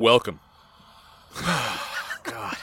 [0.00, 0.40] Welcome.
[2.24, 2.56] God,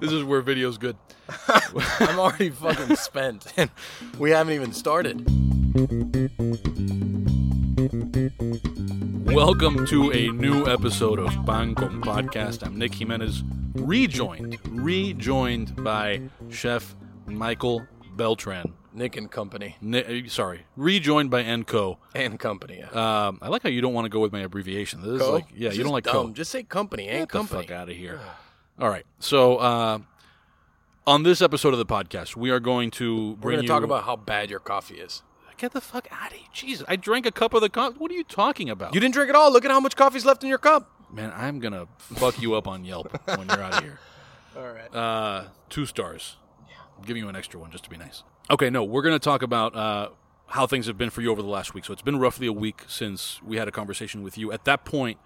[0.00, 0.96] This is where video's good.
[2.00, 3.68] I'm already fucking spent, and
[4.18, 5.26] we haven't even started.
[9.26, 12.64] Welcome to a new episode of Pan Con Podcast.
[12.64, 13.42] I'm Nick Jimenez,
[13.74, 18.72] rejoined, rejoined by Chef Michael Beltran.
[18.96, 21.98] Nick and company Ni- uh, sorry, rejoined by Enco.
[22.14, 22.78] and company.
[22.80, 23.26] Yeah.
[23.26, 25.02] Um, I like how you don't want to go with my abbreviation.
[25.02, 26.28] This is like, yeah, It's you don't like dumb.
[26.28, 26.30] co.
[26.32, 27.62] Just say company and Get the company.
[27.62, 28.18] fuck out of here.
[28.80, 29.04] All right.
[29.20, 29.98] So uh,
[31.06, 33.68] on this episode of the podcast, we are going to bring We're gonna you.
[33.68, 35.22] talk about how bad your coffee is.
[35.58, 36.46] Get the fuck out of here!
[36.52, 37.96] Jesus, I drank a cup of the coffee.
[37.96, 38.92] What are you talking about?
[38.94, 39.50] You didn't drink at all.
[39.50, 40.90] Look at how much coffee's left in your cup.
[41.10, 43.98] Man, I'm gonna fuck you up on Yelp when you're out of here.
[44.56, 44.94] All right.
[44.94, 46.36] Uh, two stars.
[46.98, 48.22] I'm giving you an extra one just to be nice.
[48.50, 50.08] Okay, no, we're gonna talk about uh,
[50.46, 51.84] how things have been for you over the last week.
[51.84, 54.52] So it's been roughly a week since we had a conversation with you.
[54.52, 55.18] At that point,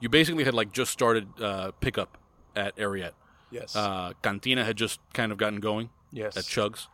[0.00, 2.18] you basically had like just started uh, pickup
[2.54, 3.12] at Ariete.
[3.50, 3.74] yes.
[3.74, 6.36] Uh, Cantina had just kind of gotten going yes.
[6.36, 6.86] at Chugs.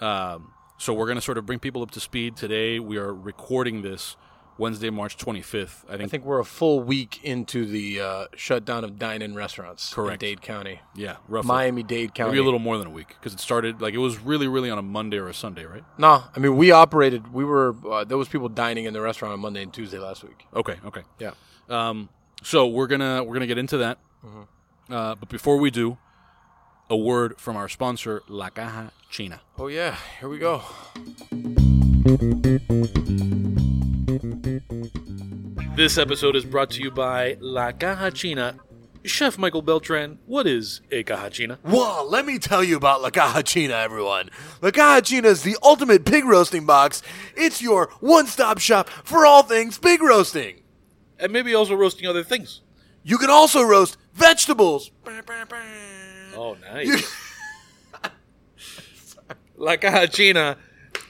[0.00, 2.36] Um, so we're going to sort of bring people up to speed.
[2.36, 4.16] Today we are recording this
[4.58, 5.84] Wednesday, March 25th.
[5.86, 9.92] I think, I think we're a full week into the uh, shutdown of dine-in restaurants
[9.92, 10.22] Correct.
[10.22, 11.48] in Dade County, yeah, roughly.
[11.48, 12.30] Miami-Dade County.
[12.30, 14.70] Maybe a little more than a week because it started like it was really, really
[14.70, 15.84] on a Monday or a Sunday, right?
[15.98, 17.32] No, I mean we operated.
[17.32, 20.24] We were uh, there was people dining in the restaurant on Monday and Tuesday last
[20.24, 20.46] week.
[20.54, 21.02] Okay, okay.
[21.18, 21.32] Yeah.
[21.68, 22.08] Um,
[22.42, 23.98] so we're gonna we're gonna get into that.
[24.88, 25.98] Uh, but before we do,
[26.88, 29.40] a word from our sponsor, La Caja China.
[29.58, 30.62] Oh yeah, here we go.
[35.76, 38.56] This episode is brought to you by La Caja China.
[39.04, 41.58] Chef Michael Beltran, what is a Caja China?
[41.64, 44.30] Well, let me tell you about La Caja China, everyone.
[44.62, 47.02] La Caja China is the ultimate pig roasting box.
[47.36, 50.62] It's your one-stop shop for all things pig roasting.
[51.18, 52.62] And maybe also roasting other things.
[53.02, 54.90] You can also roast vegetables.
[56.34, 57.14] Oh, nice.
[59.58, 60.56] La Caja China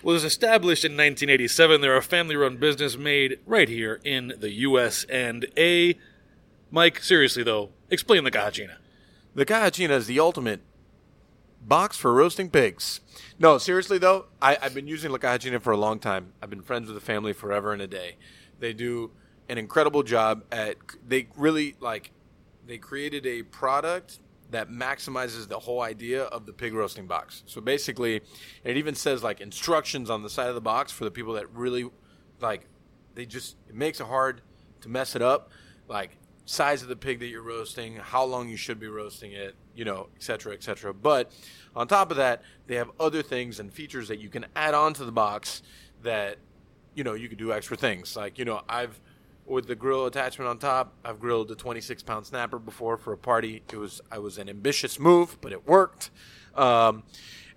[0.07, 1.81] was established in 1987.
[1.81, 5.03] They're a family-run business made right here in the U.S.
[5.11, 5.99] and A.
[6.71, 8.79] Mike, seriously though, explain the Caja
[9.35, 10.61] The La is the ultimate
[11.61, 13.01] box for roasting pigs.
[13.41, 16.35] No, seriously though, I, I've been using La Caja China for a long time.
[16.41, 18.17] I've been friends with the family forever and a day.
[18.61, 19.11] They do
[19.49, 20.77] an incredible job at.
[21.05, 22.13] They really like.
[22.65, 24.21] They created a product
[24.51, 27.43] that maximizes the whole idea of the pig roasting box.
[27.47, 28.21] So basically,
[28.65, 31.53] it even says like instructions on the side of the box for the people that
[31.53, 31.89] really
[32.41, 32.67] like.
[33.15, 34.43] They just it makes it hard
[34.83, 35.51] to mess it up.
[35.89, 39.55] Like size of the pig that you're roasting, how long you should be roasting it,
[39.75, 40.95] you know, etc., cetera, et cetera.
[40.95, 41.33] But
[41.75, 44.95] on top of that, they have other things and features that you can add on
[44.95, 45.63] to the box
[46.03, 46.39] that,
[46.95, 48.17] you know, you can do extra things.
[48.17, 49.01] Like, you know, I've,
[49.47, 53.19] with the grill attachment on top, I've grilled a 26 pound snapper before for a
[53.19, 53.63] party.
[53.73, 56.11] It was, I was an ambitious move, but it worked.
[56.55, 57.03] Um,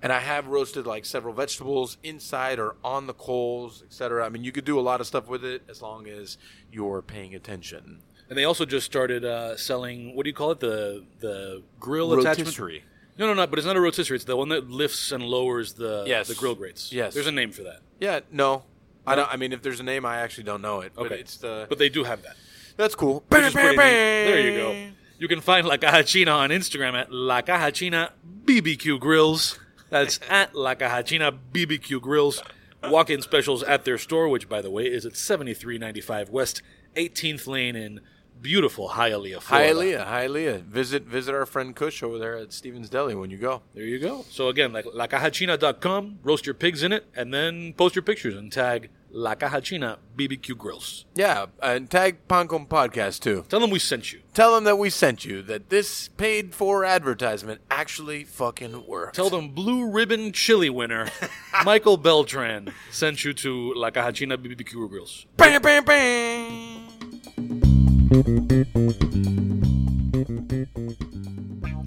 [0.01, 4.25] and I have roasted like several vegetables inside or on the coals, etc.
[4.25, 6.37] I mean, you could do a lot of stuff with it as long as
[6.71, 8.01] you're paying attention.
[8.29, 10.59] And they also just started uh, selling what do you call it?
[10.59, 12.47] The the grill attachment.
[12.47, 12.83] Rotisserie.
[13.17, 13.47] No, no, no.
[13.47, 14.15] But it's not a rotisserie.
[14.15, 16.27] It's the one that lifts and lowers the Yes.
[16.29, 16.93] the grill grates.
[16.93, 17.13] Yes.
[17.13, 17.79] there's a name for that.
[17.99, 18.63] Yeah, no.
[19.09, 19.33] I don't.
[19.33, 20.93] I mean, if there's a name, I actually don't know it.
[20.95, 21.19] But Okay.
[21.19, 21.65] it's the.
[21.67, 22.35] But they do have that.
[22.77, 23.23] that's cool.
[23.29, 23.75] Which is pretty neat.
[23.77, 24.91] There you go.
[25.19, 28.13] You can find La Caja China on Instagram at La Caja China
[28.45, 29.59] BBQ Grills.
[29.89, 32.41] That's at La Caja China BBQ Grills.
[32.81, 36.61] Walk-in specials at their store, which, by the way, is at 7395 West
[36.95, 37.99] 18th Lane in
[38.41, 39.73] beautiful Hialeah, Florida.
[39.73, 40.61] Hialeah, Hialeah.
[40.63, 43.63] Visit visit our friend Kush over there at Stephen's Deli when you go.
[43.75, 44.23] There you go.
[44.29, 48.49] So again, like lacajachina.com, roast your pigs in it, and then post your pictures and
[48.51, 51.05] tag La Caja China BBQ Grills.
[51.15, 53.45] Yeah, and tag Pan Con Podcast too.
[53.49, 54.21] Tell them we sent you.
[54.33, 55.41] Tell them that we sent you.
[55.41, 59.15] That this paid for advertisement actually fucking worked.
[59.15, 61.09] Tell them Blue Ribbon Chili winner
[61.65, 65.25] Michael Beltran sent you to La Caja China BBQ Grills.
[65.37, 66.89] Bam, bam, bam.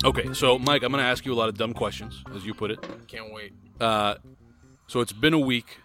[0.05, 2.55] Okay, so Mike, I'm going to ask you a lot of dumb questions, as you
[2.55, 2.85] put it.
[3.07, 3.53] Can't wait.
[3.81, 4.17] Uh,
[4.89, 5.79] so it's been a week.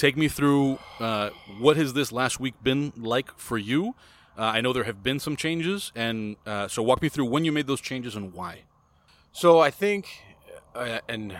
[0.00, 3.94] Take me through uh, what has this last week been like for you?
[4.38, 7.44] Uh, I know there have been some changes, and uh, so walk me through when
[7.44, 8.62] you made those changes and why.
[9.32, 10.08] So I think,
[10.74, 11.36] uh, and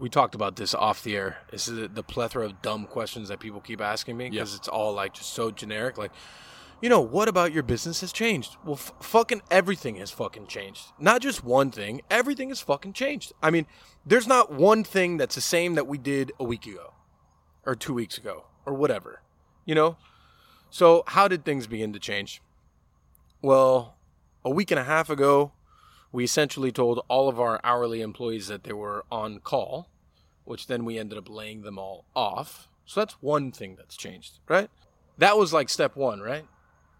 [0.00, 1.38] we talked about this off the air.
[1.52, 4.56] This is the, the plethora of dumb questions that people keep asking me because Yeah.
[4.56, 5.96] it's all like just so generic.
[5.96, 6.10] Like,
[6.82, 8.56] you know, what about your business has changed?
[8.64, 10.86] Well, f- fucking everything has fucking changed.
[10.98, 12.00] Not just one thing.
[12.10, 13.32] Everything has fucking changed.
[13.40, 13.66] I mean,
[14.04, 16.94] there's not one thing that's the same that we did a week ago,
[17.70, 19.22] or two weeks ago, or whatever.
[19.64, 19.96] You know.
[20.70, 22.42] So how did things begin to change?
[23.42, 23.96] Well,
[24.44, 25.52] a week and a half ago,
[26.10, 29.88] we essentially told all of our hourly employees that they were on call,
[30.44, 32.68] which then we ended up laying them all off.
[32.84, 34.68] So that's one thing that's changed, right?
[35.18, 36.46] That was like step one, right?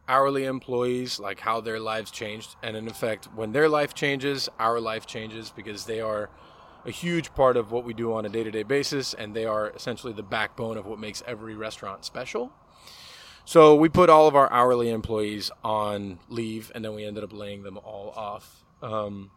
[0.07, 2.55] Hourly employees, like how their lives changed.
[2.63, 6.31] And in effect, when their life changes, our life changes because they are
[6.85, 9.15] a huge part of what we do on a day to day basis.
[9.15, 12.53] And they are essentially the backbone of what makes every restaurant special.
[13.45, 17.33] So we put all of our hourly employees on leave, and then we ended up
[17.33, 18.65] laying them all off.
[18.83, 19.31] Um,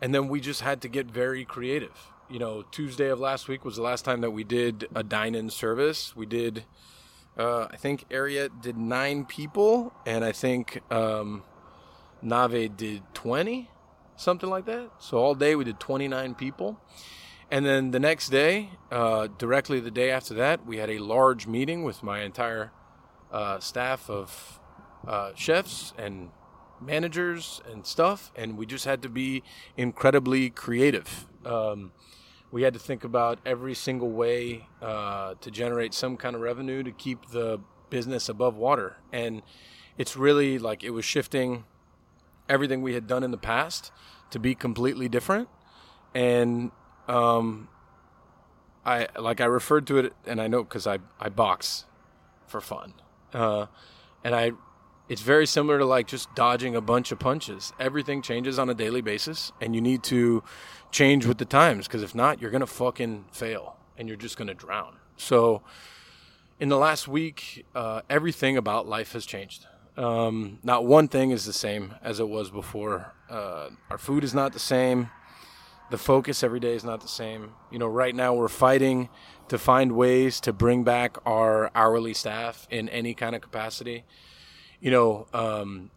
[0.00, 1.98] and then we just had to get very creative.
[2.30, 5.50] You know, Tuesday of last week was the last time that we did a dine-in
[5.50, 6.14] service.
[6.14, 6.64] We did,
[7.36, 11.42] uh, I think, Ariete did nine people, and I think um,
[12.22, 13.70] Nave did twenty,
[14.18, 14.90] something like that.
[14.98, 16.78] So all day we did twenty-nine people.
[17.50, 21.46] And then the next day, uh, directly the day after that, we had a large
[21.46, 22.72] meeting with my entire
[23.32, 24.60] uh, staff of
[25.06, 26.28] uh, chefs and
[26.78, 29.42] managers and stuff, and we just had to be
[29.78, 31.26] incredibly creative.
[31.46, 31.92] Um,
[32.52, 36.82] we had to think about every single way uh, to generate some kind of revenue
[36.82, 37.60] to keep the
[37.90, 38.98] business above water.
[39.10, 39.42] And
[39.96, 41.64] it's really like it was shifting
[42.48, 43.92] everything we had done in the past
[44.30, 45.48] to be completely different.
[46.14, 46.70] And
[47.06, 47.68] um,
[48.84, 51.84] I like I referred to it, and I know because I I box
[52.46, 52.94] for fun,
[53.32, 53.66] uh,
[54.24, 54.52] and I
[55.08, 57.72] it's very similar to like just dodging a bunch of punches.
[57.78, 60.42] Everything changes on a daily basis, and you need to
[60.90, 64.54] change with the times because if not, you're gonna fucking fail and you're just gonna
[64.54, 64.96] drown.
[65.16, 65.62] So,
[66.60, 69.66] in the last week, uh, everything about life has changed.
[69.98, 73.14] Um, not one thing is the same as it was before.
[73.28, 75.10] Uh, our food is not the same
[75.90, 77.54] the focus every day is not the same.
[77.70, 79.08] You know, right now we're fighting
[79.48, 84.04] to find ways to bring back our hourly staff in any kind of capacity.
[84.80, 85.90] You know, um,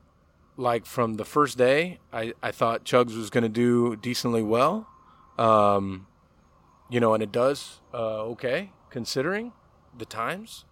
[0.55, 4.87] like from the first day, I, I thought Chugs was going to do decently well.
[5.37, 6.07] Um,
[6.89, 9.53] you know, and it does uh, okay considering
[9.97, 10.65] the times.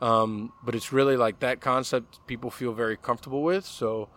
[0.00, 3.66] Um, but it's really like that concept people feel very comfortable with.
[3.66, 4.08] So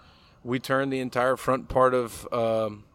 [0.43, 2.85] we turned the entire front part of um,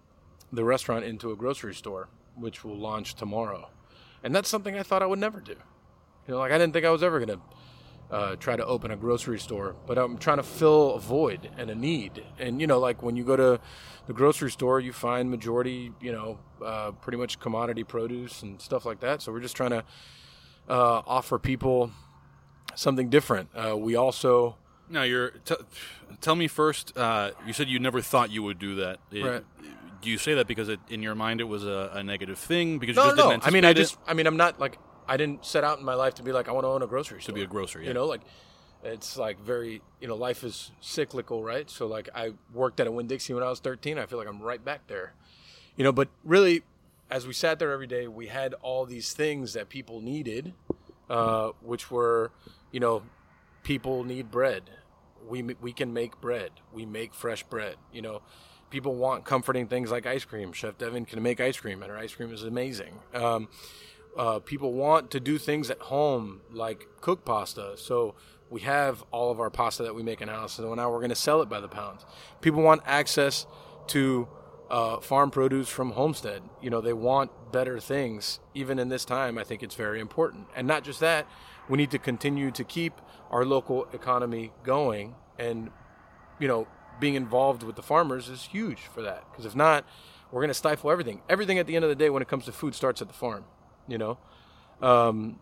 [0.52, 3.70] the restaurant into a grocery store, which will launch tomorrow.
[4.22, 5.52] And that's something I thought I would never do.
[5.52, 7.40] You know, like I didn't think I was ever going to
[8.10, 11.70] uh, try to open a grocery store, but I'm trying to fill a void and
[11.70, 12.24] a need.
[12.38, 13.60] And, you know, like when you go to
[14.06, 18.86] the grocery store, you find majority, you know, uh, pretty much commodity produce and stuff
[18.86, 19.20] like that.
[19.20, 19.84] So we're just trying to
[20.68, 21.90] uh, offer people
[22.78, 23.48] something different.
[23.54, 24.56] Uh, we also.
[24.88, 25.30] Now, you're.
[25.44, 25.54] T-
[26.20, 26.96] tell me first.
[26.96, 29.00] Uh, you said you never thought you would do that.
[29.10, 29.44] It- Right.
[30.00, 32.78] do you say that because it, in your mind it was a, a negative thing?
[32.78, 33.48] Because No, you just no, didn't no.
[33.48, 34.78] I mean, I just, I mean, I'm not like,
[35.08, 36.86] I didn't set out in my life to be like, I want to own a
[36.86, 37.32] grocery store.
[37.32, 37.88] To be a grocer, yeah.
[37.88, 38.20] You know, like,
[38.84, 41.68] it's like very, you know, life is cyclical, right?
[41.68, 43.98] So, like, I worked at a Winn Dixie when I was 13.
[43.98, 45.14] I feel like I'm right back there.
[45.76, 46.62] You know, but really,
[47.10, 50.54] as we sat there every day, we had all these things that people needed,
[51.10, 52.30] uh, which were,
[52.72, 53.02] you know,
[53.62, 54.64] people need bread.
[55.28, 56.50] We, we can make bread.
[56.72, 57.76] We make fresh bread.
[57.92, 58.22] You know,
[58.70, 60.52] people want comforting things like ice cream.
[60.52, 62.94] Chef Devin can make ice cream, and her ice cream is amazing.
[63.14, 63.48] Um,
[64.16, 67.74] uh, people want to do things at home, like cook pasta.
[67.76, 68.14] So
[68.50, 71.10] we have all of our pasta that we make in house, and now we're going
[71.10, 72.00] to sell it by the pound.
[72.40, 73.46] People want access
[73.88, 74.28] to
[74.70, 76.42] uh, farm produce from Homestead.
[76.60, 78.40] You know, they want better things.
[78.54, 80.46] Even in this time, I think it's very important.
[80.56, 81.26] And not just that,
[81.68, 82.94] we need to continue to keep
[83.30, 85.14] our local economy going.
[85.38, 85.70] And,
[86.38, 86.66] you know,
[87.00, 89.24] being involved with the farmers is huge for that.
[89.30, 89.84] Because if not,
[90.30, 91.22] we're going to stifle everything.
[91.28, 93.14] Everything at the end of the day, when it comes to food, starts at the
[93.14, 93.44] farm.
[93.86, 94.18] You know,
[94.82, 95.38] um,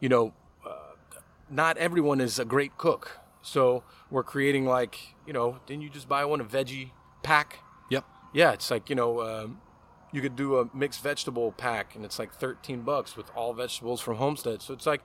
[0.00, 0.32] you know,
[0.64, 0.94] uh,
[1.50, 3.18] not everyone is a great cook.
[3.42, 6.90] So we're creating like, you know, didn't you just buy one a veggie
[7.22, 7.60] pack?
[7.90, 8.04] Yep.
[8.32, 9.60] Yeah, it's like you know, um,
[10.16, 14.00] you could do a mixed vegetable pack, and it's like thirteen bucks with all vegetables
[14.00, 14.62] from Homestead.
[14.62, 15.02] So it's like,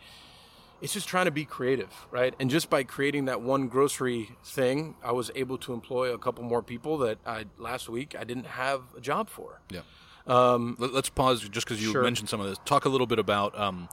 [0.81, 2.33] it's just trying to be creative, right?
[2.39, 6.43] And just by creating that one grocery thing, I was able to employ a couple
[6.43, 9.61] more people that I last week I didn't have a job for.
[9.69, 9.81] Yeah.
[10.27, 12.03] Um, Let, us pause just because you Sure.
[12.03, 12.57] mentioned some of this.
[12.65, 13.89] Talk a little bit about um,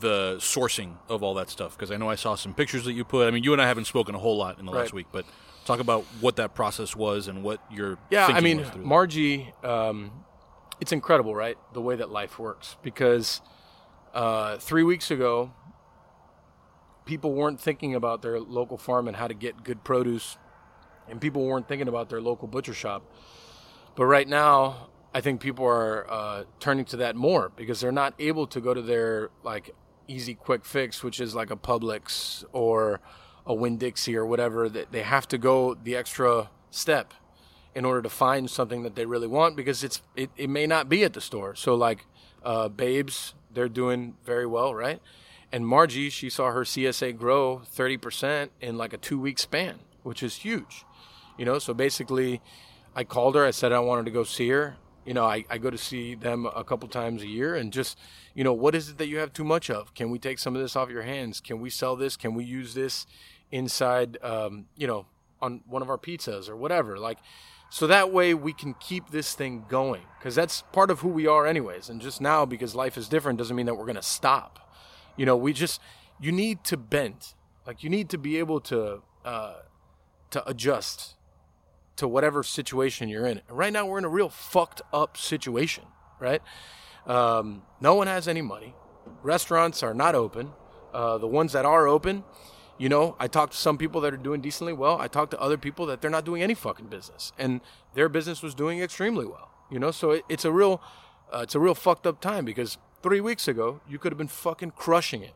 [0.00, 3.04] the sourcing of all that stuff because I know I saw some pictures that you
[3.04, 3.26] put.
[3.26, 5.24] I mean, you and I haven't spoken a whole lot in the last week, but
[5.64, 8.64] talk about what that process was and what your Yeah, I mean.
[8.78, 10.10] Margie, um,
[10.82, 11.56] it's incredible, right?
[11.74, 12.76] The way that life works.
[12.82, 13.40] Because
[14.12, 15.52] uh, three weeks ago,
[17.04, 20.38] people weren't thinking about their local farm and how to get good produce,
[21.08, 23.04] and people weren't thinking about their local butcher shop.
[23.94, 28.14] But right now, I think people are uh, turning to that more because they're not
[28.18, 29.76] able to go to their like
[30.08, 33.00] easy quick fix, which is like a Publix or
[33.46, 37.14] a Winn Dixie or whatever, that they have to go the extra step
[37.74, 40.88] in order to find something that they really want because it's it, it may not
[40.88, 41.54] be at the store.
[41.54, 42.06] So like
[42.44, 45.00] uh, Babes, they're doing very well, right?
[45.50, 50.22] And Margie, she saw her CSA grow 30% in like a two week span, which
[50.22, 50.84] is huge.
[51.38, 52.40] You know, so basically,
[52.94, 53.44] I called her.
[53.44, 54.76] I said I wanted to go see her.
[55.04, 57.98] You know, I, I go to see them a couple times a year and just,
[58.34, 59.92] you know, what is it that you have too much of?
[59.94, 61.40] Can we take some of this off your hands?
[61.40, 62.16] Can we sell this?
[62.16, 63.06] Can we use this
[63.50, 65.06] inside, um, you know,
[65.40, 66.98] on one of our pizzas or whatever?
[66.98, 67.18] Like,
[67.72, 71.26] so that way we can keep this thing going because that's part of who we
[71.26, 71.88] are, anyways.
[71.88, 74.70] And just now, because life is different, doesn't mean that we're going to stop.
[75.16, 75.80] You know, we just,
[76.20, 77.32] you need to bend.
[77.66, 79.54] Like, you need to be able to, uh,
[80.32, 81.14] to adjust
[81.96, 83.40] to whatever situation you're in.
[83.48, 85.84] Right now, we're in a real fucked up situation,
[86.20, 86.42] right?
[87.06, 88.74] Um, no one has any money.
[89.22, 90.50] Restaurants are not open.
[90.92, 92.24] Uh, the ones that are open,
[92.78, 94.98] you know, I talked to some people that are doing decently well.
[94.98, 97.60] I talked to other people that they're not doing any fucking business, and
[97.94, 99.50] their business was doing extremely well.
[99.70, 100.82] You know, so it, it's a real,
[101.32, 104.28] uh, it's a real fucked up time because three weeks ago you could have been
[104.28, 105.34] fucking crushing it.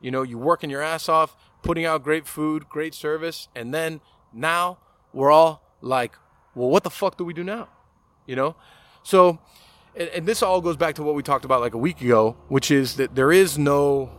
[0.00, 4.00] You know, you working your ass off, putting out great food, great service, and then
[4.32, 4.78] now
[5.12, 6.16] we're all like,
[6.54, 7.68] well, what the fuck do we do now?
[8.26, 8.56] You know?
[9.02, 9.38] So,
[9.94, 12.36] and, and, this all goes back to what we talked about like a week ago,
[12.48, 14.10] which is that there is no,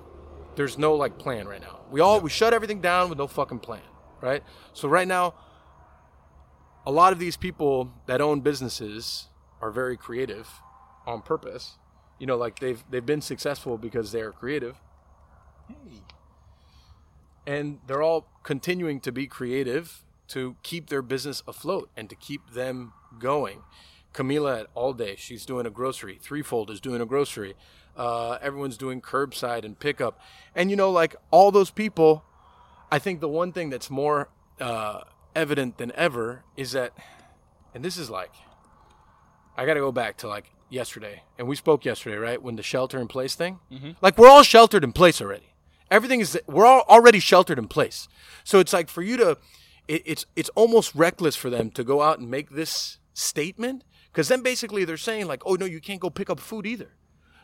[0.55, 1.76] there's no like plan right now.
[1.91, 3.81] We all, we shut everything down with no fucking plan,
[4.21, 4.43] right?
[4.73, 5.35] So right now,
[6.85, 9.27] a lot of these people that own businesses
[9.61, 10.49] are very creative
[11.05, 11.77] on purpose.
[12.19, 14.77] You know, like they've, they've been successful because they're creative.
[15.67, 16.01] Hey.
[17.45, 22.51] And they're all continuing to be creative to keep their business afloat and to keep
[22.51, 23.63] them going.
[24.13, 26.17] Camila at All Day, she's doing a grocery.
[26.21, 27.55] Threefold is doing a grocery.
[27.97, 30.21] Uh, everyone's doing curbside and pickup.
[30.55, 32.23] And you know, like all those people,
[32.91, 34.29] I think the one thing that's more
[34.61, 35.01] uh,
[35.35, 36.93] evident than ever is that,
[37.73, 38.31] and this is like,
[39.57, 42.41] I got to go back to like yesterday, and we spoke yesterday, right?
[42.41, 43.91] When the shelter in place thing, mm-hmm.
[44.01, 45.53] like we're all sheltered in place already.
[45.89, 48.07] Everything is, we're all already sheltered in place.
[48.43, 49.37] So it's like for you to,
[49.87, 54.27] it, it's it's almost reckless for them to go out and make this statement because
[54.27, 56.89] then basically they're saying like, oh no, you can't go pick up food either.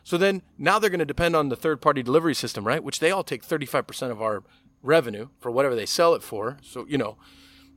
[0.04, 2.84] So then now they're going to depend on the third party delivery system, right?
[2.84, 4.44] Which they all take 35% of our
[4.82, 6.58] revenue for whatever they sell it for.
[6.62, 7.16] So, you know,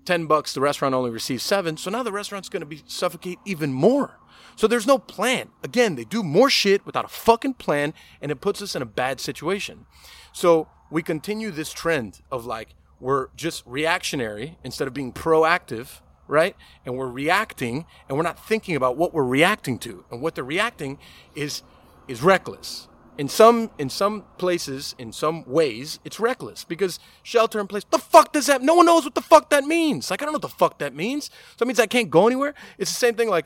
[0.06, 1.78] 10 bucks, the restaurant only receives seven.
[1.78, 4.20] So now the restaurant's going to be suffocate even more.
[4.56, 5.50] So there's no plan.
[5.64, 8.86] Again, they do more shit without a fucking plan and it puts us in a
[8.86, 9.86] bad situation.
[10.34, 12.70] So we continue this trend of like,
[13.00, 16.56] we're just reactionary instead of being proactive, right?
[16.86, 20.06] And we're reacting and we're not thinking about what we're reacting to.
[20.10, 20.98] And what they're reacting
[21.36, 21.62] is
[22.08, 22.88] is reckless.
[23.18, 27.84] In some in some places, in some ways, it's reckless because shelter in place.
[27.90, 28.62] The fuck does that?
[28.62, 30.12] No one knows what the fuck that means.
[30.12, 31.26] Like I don't know what the fuck that means.
[31.26, 32.54] So that means I can't go anywhere.
[32.78, 33.46] It's the same thing like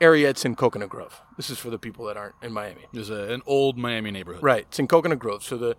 [0.00, 1.20] Ariete's in Coconut Grove.
[1.36, 2.82] This is for the people that aren't in Miami.
[2.92, 4.42] There's a, an old Miami neighborhood.
[4.42, 4.62] Right.
[4.68, 5.42] It's in Coconut Grove.
[5.42, 5.76] So the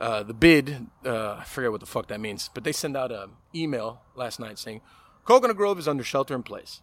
[0.00, 3.12] uh, the bid, uh, I forget what the fuck that means, but they send out
[3.12, 4.80] an email last night saying
[5.26, 6.80] Coconut Grove is under shelter in place.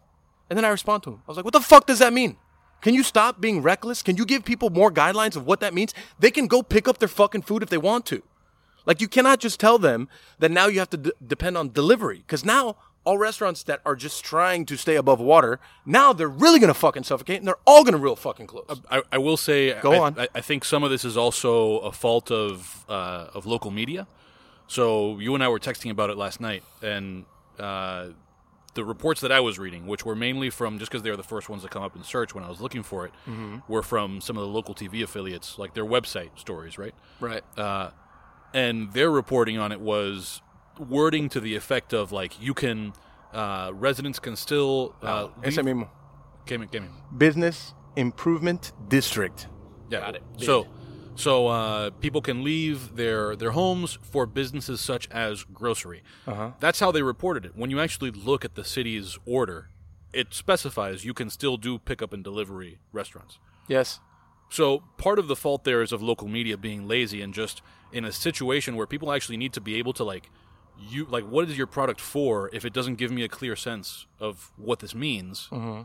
[0.50, 1.24] And then I respond to him.
[1.28, 2.38] I was like, what the fuck does that mean?
[2.82, 4.02] Can you stop being reckless?
[4.02, 5.94] Can you give people more guidelines of what that means?
[6.20, 8.22] They can go pick up their fucking food if they want to.
[8.86, 10.08] Like, you cannot just tell them
[10.40, 12.20] that now you have to d- depend on delivery.
[12.20, 16.60] Because now all restaurants that are just trying to stay above water, now they're really
[16.60, 18.66] gonna fucking suffocate, and they're all gonna real fucking close.
[18.92, 20.20] I, I will say, go I, on.
[20.20, 24.08] I, I, think some of this is also a fault of uh, of local media.
[24.68, 27.24] So you and I were texting about it last night, and
[27.58, 28.08] uh,
[28.78, 31.24] the reports that I was reading, which were mainly from just because they were the
[31.24, 33.58] first ones to come up in search when I was looking for it, mm-hmm.
[33.68, 36.94] were from some of the local TV affiliates, like their website stories, right?
[37.20, 37.42] Right.
[37.58, 37.90] Uh,
[38.54, 40.44] and their reporting on it was
[40.80, 42.94] wording to the effect of like you can
[43.34, 45.90] uh, residents can still uh, ese mismo.
[46.46, 49.48] ¿Qué, qué Business Improvement District.
[49.90, 50.02] Yeah.
[50.02, 50.24] Got it.
[50.38, 50.68] So
[51.18, 56.04] so uh, people can leave their their homes for businesses such as grocery.
[56.28, 56.52] Uh-huh.
[56.60, 57.52] That's how they reported it.
[57.56, 59.70] When you actually look at the city's order,
[60.14, 63.40] it specifies you can still do pickup and delivery restaurants.
[63.68, 64.00] Yes.
[64.50, 68.06] So part of the fault there is of local media being lazy and just in
[68.06, 70.30] a situation where people actually need to be able to like
[70.80, 74.06] you like what is your product for if it doesn't give me a clear sense
[74.20, 75.82] of what this means mm-hmm.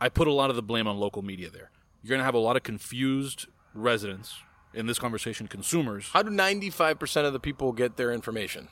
[0.00, 1.70] i put a lot of the blame on local media there
[2.02, 3.46] you're going to have a lot of confused
[3.76, 4.42] residents
[4.74, 8.68] in this conversation consumers how do 95% of the people get their information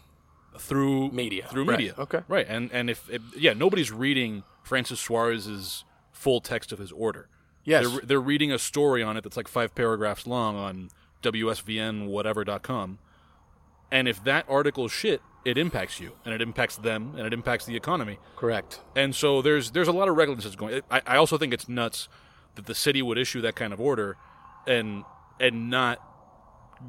[0.58, 2.02] through media through media right.
[2.02, 6.92] okay right and and if, if, yeah nobody's reading francis suarez's full text of his
[6.92, 7.28] order
[7.64, 10.90] yes they're, they're reading a story on it that's like five paragraphs long on
[11.22, 12.98] wsvn whatever.com
[13.94, 17.64] and if that article's shit, it impacts you, and it impacts them, and it impacts
[17.64, 18.18] the economy.
[18.34, 18.80] Correct.
[18.96, 20.82] And so there's there's a lot of recklessness going.
[20.90, 22.08] I, I also think it's nuts
[22.56, 24.16] that the city would issue that kind of order,
[24.66, 25.04] and
[25.40, 25.98] and not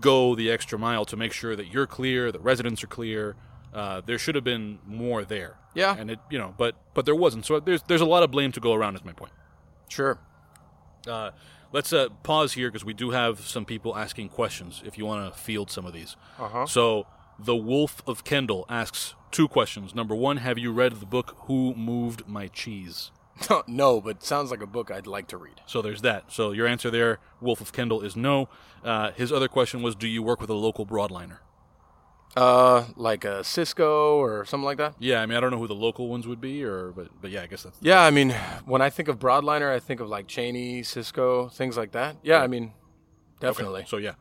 [0.01, 3.36] go the extra mile to make sure that you're clear, the residents are clear.
[3.74, 5.58] Uh, there should have been more there.
[5.74, 5.96] Yeah.
[5.98, 7.46] and it you know, but but there wasn't.
[7.46, 8.96] So there's there's a lot of blame to go around.
[8.96, 9.34] Is my point.
[9.89, 10.17] Sure.
[11.08, 11.32] Uh,
[11.72, 14.82] let's uh, pause here because we do have some people asking questions.
[14.86, 16.65] If you want to field some of these, Uh-huh.
[16.65, 17.05] so
[17.38, 19.94] the Wolf of Kendall asks two questions.
[19.94, 23.12] Number one, have you read the book Who Moved My Cheese?
[23.68, 25.62] no, but sounds like a book I'd like to read.
[25.65, 26.32] So there's that.
[26.32, 28.50] So your answer there, Wolf of Kendall, is no.
[28.84, 31.39] Uh, his other question was, do you work with a local broadliner?
[32.36, 34.96] Uh, like a Sysco or something like that.
[35.00, 37.32] Yeah, I mean I don't know who the local ones would be, or but but
[37.32, 38.32] yeah, I guess that's Yeah, I mean,
[38.65, 42.18] when I think of broadliner, I think of like Cheney, Sysco, things like that.
[42.24, 42.74] Yeah, I mean,
[43.39, 43.86] definitely.
[43.88, 44.15] So yeah,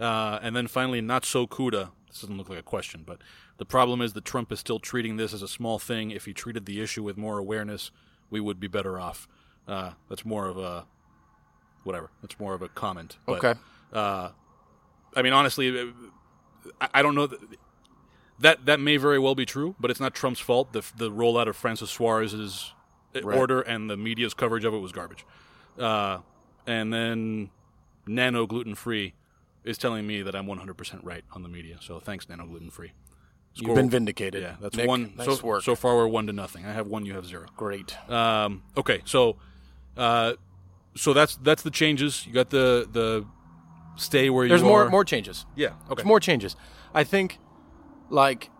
[0.00, 1.90] uh, and then finally, not so Kuda.
[2.08, 3.20] This doesn't look like a question, but
[3.58, 6.10] the problem is that Trump is still treating this as a small thing.
[6.10, 7.92] If he treated the issue with more awareness,
[8.30, 9.28] we would be better off.
[9.68, 10.86] Uh, that's more of a
[11.84, 12.10] whatever.
[12.22, 13.16] That's more of a comment.
[13.26, 13.60] But, Okay.
[13.92, 14.30] Uh,
[15.16, 15.92] I mean, honestly,
[16.80, 17.26] I, I don't know.
[17.26, 17.40] That,
[18.38, 20.72] that that may very well be true, but it's not Trump's fault.
[20.72, 22.72] The the rollout of Francis Suarez's
[23.12, 23.36] Right.
[23.36, 25.26] order and the media's coverage of it was garbage.
[25.76, 26.18] Uh,
[26.64, 27.50] and then
[28.06, 29.14] Nano Gluten Free
[29.64, 31.78] is telling me that I'm 100% right on the media.
[31.80, 32.92] So thanks, Nano Gluten Free.
[33.54, 34.42] You've been vindicated.
[34.42, 35.12] Yeah, that's Nick, one.
[35.16, 35.62] Nice so, work.
[35.62, 36.64] so far, we're one to nothing.
[36.64, 37.46] I have one, you have zero.
[37.56, 37.96] Great.
[38.10, 39.36] Um, okay, so
[39.96, 40.34] uh,
[40.96, 42.26] so that's that's the changes.
[42.26, 43.26] You got the the
[43.96, 44.56] stay where you are.
[44.56, 44.90] There's you more are.
[44.90, 45.46] more changes.
[45.56, 45.68] Yeah.
[45.68, 45.96] Okay.
[45.96, 46.56] There's more changes.
[46.94, 47.38] I think,
[48.08, 48.50] like,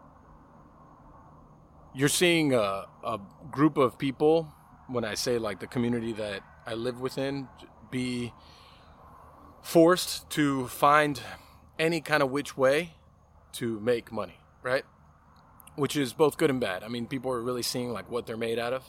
[1.94, 3.20] you're seeing a, a
[3.50, 4.52] group of people.
[4.88, 7.46] When I say like the community that I live within,
[7.92, 8.32] be
[9.62, 11.22] forced to find
[11.78, 12.94] any kind of which way
[13.52, 14.84] to make money, right?
[15.76, 16.82] Which is both good and bad.
[16.82, 18.84] I mean, people are really seeing like what they're made out of,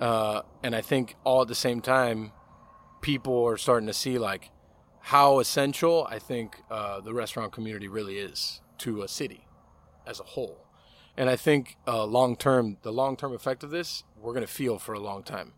[0.00, 2.32] uh, and I think all at the same time,
[3.00, 4.50] people are starting to see like
[5.00, 9.46] how essential I think uh, the restaurant community really is to a city
[10.06, 10.66] as a whole.
[11.16, 14.52] And I think uh, long term, the long term effect of this, we're going to
[14.52, 15.52] feel for a long time.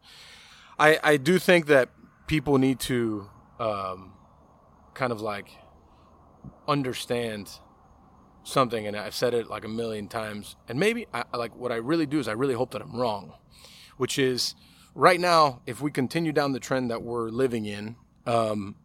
[0.79, 1.90] I, I do think that
[2.27, 3.29] people need to
[3.61, 4.14] um,
[4.94, 5.49] kind of like
[6.66, 7.51] understand
[8.44, 10.57] something, and I've said it like a million times.
[10.68, 13.33] And maybe I, like what I really do is I really hope that I'm wrong,
[13.96, 14.54] which is
[14.94, 18.76] right now, if we continue down the trend that we're living in, um,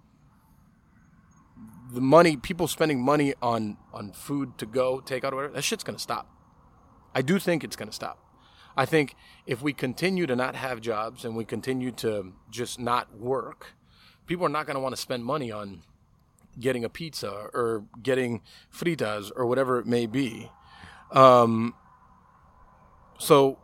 [1.92, 5.98] the money people spending money on on food to go takeout whatever that shit's gonna
[5.98, 6.30] stop
[7.16, 8.20] i do think it's gonna stop
[8.78, 9.16] i think
[9.48, 13.74] if we continue to not have jobs and we continue to just not work
[14.28, 15.82] people are not gonna want to spend money on
[16.60, 18.42] getting a pizza or getting
[18.74, 20.52] fritas or whatever it may be.
[21.12, 21.74] Um,
[23.18, 23.58] so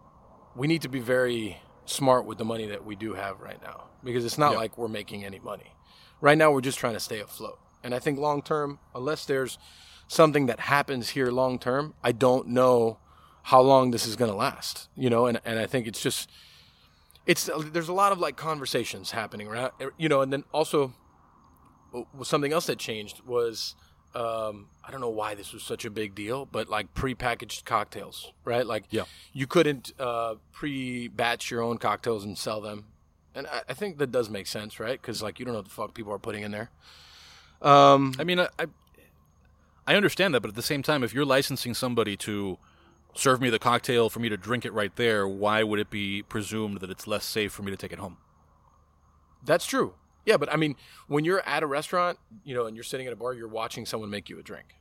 [0.55, 3.85] we need to be very smart with the money that we do have right now
[4.03, 4.57] because it's not Yeah.
[4.59, 5.73] like we're making any money.
[6.21, 7.59] Right now we're just trying to stay afloat.
[7.83, 9.59] And i think long term unless there's
[10.07, 12.97] something that happens here long term i don't know
[13.43, 15.27] how long this is going to last you know?
[15.27, 16.27] And, and i think it's just
[17.27, 19.71] it's there's a lot of like conversations happening right?
[19.97, 20.93] You know and then also
[22.23, 23.75] something else that changed was
[24.13, 28.31] um, I don't know why this was such a big deal, but like prepackaged cocktails,
[28.45, 28.65] right?
[28.65, 29.03] Like, Yeah.
[29.33, 32.85] you couldn't uh, pre-batch your own cocktails and sell them,
[33.33, 34.99] and I, I think that does make sense, right?
[35.01, 36.69] Because like you don't know what the fuck people are putting in there.
[37.61, 38.65] Um, I mean, I, I
[39.87, 42.57] I understand that, but at the same time, if you're licensing somebody to
[43.15, 46.21] serve me the cocktail for me to drink it right there, why would it be
[46.23, 48.17] presumed that it's less safe for me to take it home?
[49.43, 49.93] That's true.
[50.25, 50.75] Yeah, but I mean,
[51.07, 53.85] when you're at a restaurant, you know, and you're sitting at a bar, you're watching
[53.85, 54.75] someone make you a drink,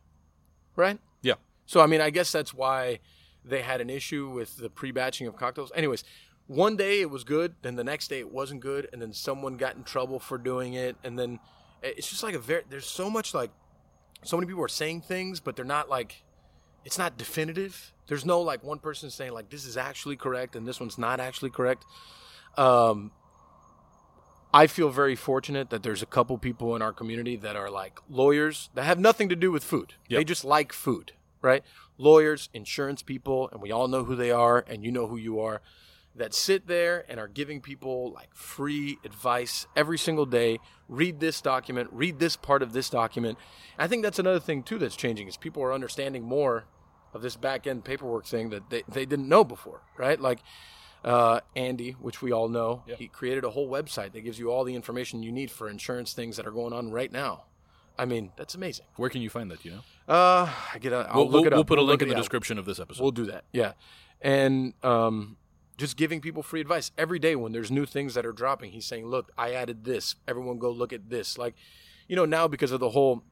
[0.76, 0.98] right?
[1.22, 1.34] Yeah.
[1.66, 3.00] So I mean, I guess that's why
[3.44, 5.70] they had an issue with the pre-batching of cocktails.
[5.74, 6.02] Anyways,
[6.46, 9.56] one day it was good, then the next day it wasn't good, and then someone
[9.56, 11.40] got in trouble for doing it, and then
[11.82, 13.50] it's just like a very there's so much like
[14.22, 16.22] so many people are saying things, but they're not like
[16.84, 17.92] it's not definitive.
[18.06, 21.20] There's no like one person saying like this is actually correct and this one's not
[21.20, 21.84] actually correct.
[22.56, 23.10] Um,
[24.54, 27.98] I feel very fortunate that there's a couple people in our community that are like
[28.08, 29.94] lawyers that have nothing to do with food.
[30.08, 30.20] Yep.
[30.20, 31.10] They just like food,
[31.42, 31.64] right?
[31.98, 35.40] Lawyers, insurance people, and we all know who they are, and you know who you
[35.40, 35.60] are,
[36.14, 40.60] that sit there and are giving people like free advice every single day.
[40.88, 43.38] Read this document, read this part of this document.
[43.76, 46.66] I think that's another thing too that's changing is people are understanding more
[47.12, 50.20] of this back end paperwork thing that they, they didn't know before, right?
[50.20, 50.38] Like
[51.04, 52.96] uh, Andy, which we all know, Yeah.
[52.96, 56.12] he created a whole website that gives you all the information you need for insurance
[56.14, 57.44] things that are going on right now.
[57.98, 58.86] I mean, that's amazing.
[58.96, 59.62] Where can you find that?
[59.62, 59.82] do You know,
[60.14, 60.92] Uh, I get.
[60.92, 61.58] A, I'll we'll, look it up.
[61.58, 63.02] we'll put a We'll link in the description of this episode.
[63.02, 63.44] We'll do that.
[63.52, 63.74] Yeah,
[64.20, 65.36] and um,
[65.76, 68.72] just giving people free advice every day when there's new things that are dropping.
[68.72, 70.16] He's saying, "Look, I added this.
[70.26, 71.54] Everyone, go look at this." Like,
[72.08, 73.22] you know, now because of the whole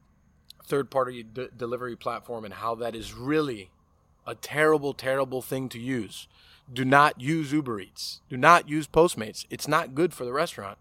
[0.65, 3.69] third-party d- delivery platform and how that is really
[4.25, 6.27] a terrible, terrible thing to use.
[6.71, 8.21] Do not use Uber Eats.
[8.29, 9.45] Do not use Postmates.
[9.49, 10.77] It's not good for the restaurant.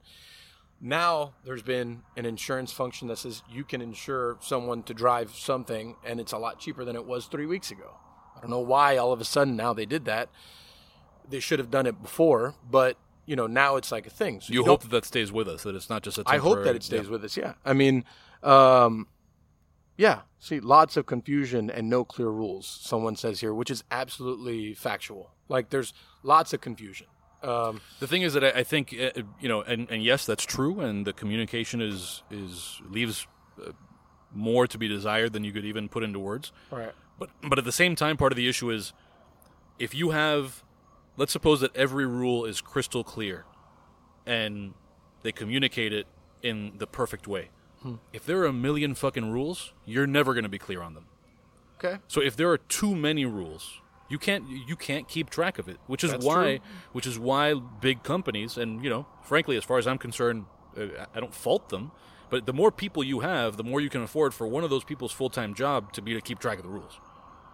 [0.80, 5.96] Now there's been an insurance function that says you can insure someone to drive something,
[6.04, 7.96] and it's a lot cheaper than it was three weeks ago.
[8.36, 10.28] I don't know why all of a sudden now they did that.
[11.28, 14.40] They should have done it before, but you know now it's like a thing.
[14.40, 15.62] So you don't- hope that that stays with us.
[15.62, 16.24] That it's not just a.
[16.26, 17.10] I hope that it stays yeah.
[17.10, 17.36] with us.
[17.36, 17.54] Yeah.
[17.64, 18.04] I mean,
[18.42, 19.06] um,
[19.96, 20.22] yeah.
[20.40, 22.66] See, lots of confusion and no clear rules.
[22.66, 25.30] Someone says here, which is absolutely factual.
[25.52, 27.06] Like, there's lots of confusion.
[27.42, 30.44] Um, The thing is that I, I think uh, you know, and, and yes, that's
[30.46, 33.26] true, and the communication is is leaves
[33.60, 33.72] uh,
[34.34, 36.52] more to be desired than you could even put into words.
[36.70, 36.94] right.
[37.18, 38.92] But but at the same time, part of the issue is
[39.78, 40.62] if you have,
[41.16, 43.44] let's suppose that every rule is crystal clear,
[44.26, 44.74] and
[45.22, 46.06] they communicate it
[46.42, 47.50] in the perfect way.
[48.12, 51.06] If there are a million fucking rules, you're never going to be clear on them.
[51.78, 51.98] Okay.
[52.06, 53.81] So if there are too many rules,
[54.12, 55.79] you can't you can't keep track of it.
[55.87, 56.66] Which is That's why true.
[56.92, 60.44] which is why big companies and you know, frankly, as far as I'm concerned,
[60.77, 61.92] uh, I don't fault them.
[62.29, 64.85] But the more people you have, the more you can afford for one of those
[64.85, 67.01] people's full time job to be to keep track of the rules.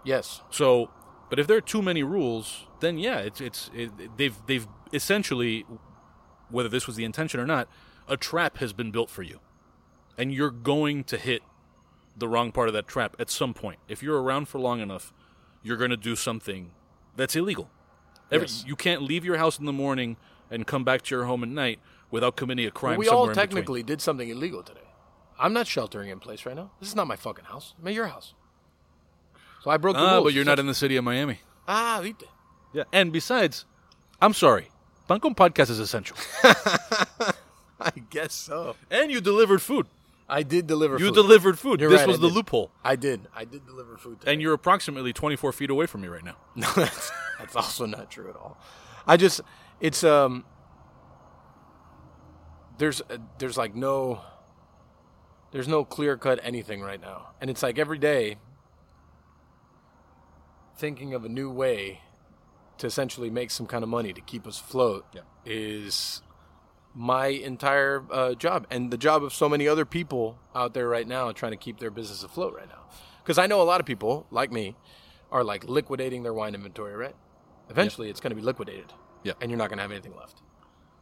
[0.04, 0.42] Yes.
[0.50, 0.90] So,
[1.30, 5.64] but if there are too many rules, then yeah, it's it's it, they've they've essentially,
[6.50, 7.68] whether this was the intention or not,
[8.08, 9.38] a trap has been built for you,
[10.16, 11.42] and you're going to hit
[12.16, 13.78] the wrong part of that trap at some point.
[13.88, 15.12] If you're around for long enough,
[15.68, 16.70] you're going to do something
[17.16, 17.70] that's illegal.
[18.32, 18.64] Every, Yes.
[18.66, 20.16] You can't leave your house in the morning
[20.50, 21.78] and come back to your home at night
[22.10, 22.98] without committing a crime.
[22.98, 24.80] we all technically did something illegal today.
[25.38, 26.70] I'm not sheltering in place right now.
[26.80, 27.74] This is not my fucking house.
[27.80, 28.34] I'm at your house.
[29.62, 30.24] So I broke the Ah, rules.
[30.24, 31.40] but you're not in the city of Miami.
[31.68, 32.24] Ah, viste.
[32.72, 33.64] Yeah, and besides,
[34.20, 34.70] I'm sorry,
[35.08, 36.16] Pancon Podcast is essential.
[37.80, 38.74] I guess so.
[38.90, 39.86] And you delivered food.
[40.28, 41.14] I did deliver You food.
[41.14, 41.80] delivered food.
[41.80, 42.34] You're this right, was I the did.
[42.34, 42.70] loophole.
[42.84, 43.28] I did.
[43.34, 44.20] I did deliver food.
[44.20, 44.32] Today.
[44.34, 46.36] And you're approximately 24 feet away from me right now.
[46.56, 48.60] No, that's, that's also not true at all.
[49.06, 49.40] I just,
[49.80, 50.44] it's um,
[52.78, 54.20] there's uh, there's like no,
[55.52, 58.36] there's no clear cut anything right now, and it's like every day
[60.76, 62.00] thinking of a new way
[62.78, 65.22] to essentially make some kind of money to keep us afloat Yeah.
[65.44, 66.22] is
[66.94, 71.06] my entire uh, job and the job of so many other people out there right
[71.06, 72.82] now trying to keep their business afloat right now.
[73.22, 74.74] Because I know a lot of people like me
[75.30, 77.14] are like liquidating their wine inventory, right?
[77.70, 78.92] Eventually, it's going to be liquidated,
[79.24, 79.34] Yeah.
[79.40, 80.40] and you're not going to have anything left.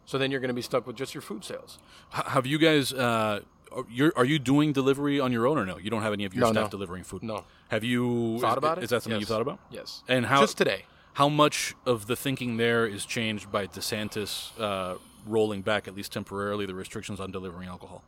[0.05, 1.79] So then you're going to be stuck with just your food sales.
[2.17, 2.93] H- have you guys?
[2.93, 3.41] Uh,
[3.73, 5.79] are, you're, are you doing delivery on your own or no?
[5.79, 6.71] You don't have any of your No, staff no.
[6.71, 7.23] delivering food.
[7.23, 7.45] No.
[7.69, 8.85] Have you Thought is, about it?
[8.85, 9.61] Is that something you thought about?
[9.71, 10.03] Yes.
[10.09, 10.85] And how Just today.
[11.15, 16.13] How much of the thinking there is changed by DeSantis uh, rolling back, at least
[16.13, 18.03] temporarily, the restrictions on delivering alcohol?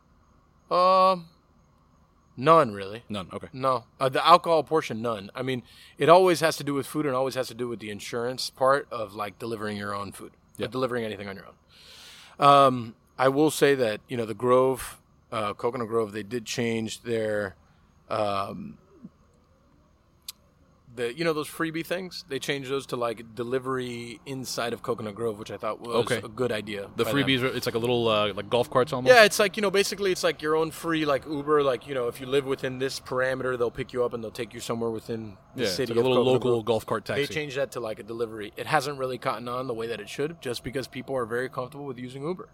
[0.71, 1.27] Um,
[2.37, 3.03] none really.
[3.09, 3.27] None.
[3.33, 3.47] Okay.
[3.53, 5.29] No, uh, the alcohol portion, none.
[5.35, 5.63] I mean,
[5.97, 8.49] it always has to do with food, and always has to do with the insurance
[8.49, 10.67] part of like delivering your own food, Yeah.
[10.67, 12.45] delivering anything on your own.
[12.47, 14.97] Um, I will say that you know the Grove,
[15.31, 17.55] uh, Coconut Grove, they did change their,
[18.09, 18.77] um,
[20.99, 22.23] the you know those freebie things.
[22.27, 26.17] They changed those to like delivery inside of Coconut Grove, which I thought was Okay.
[26.23, 26.89] a good idea.
[26.95, 27.15] The them.
[27.15, 29.13] freebies are it's like a little uh, like golf carts almost.
[29.13, 31.63] Yeah, it's like you know, basically, it's like your own free like Uber.
[31.63, 34.31] Like you know, if you live within this parameter, they'll pick you up and they'll
[34.31, 35.93] take you somewhere within the Yeah, it's city.
[35.93, 36.65] like a little Coconut local Grove.
[36.65, 37.25] golf cart taxi.
[37.25, 38.53] They changed that to like a delivery.
[38.57, 41.49] It hasn't really gotten on the way that it should, just because people are very
[41.49, 42.49] comfortable with using Uber,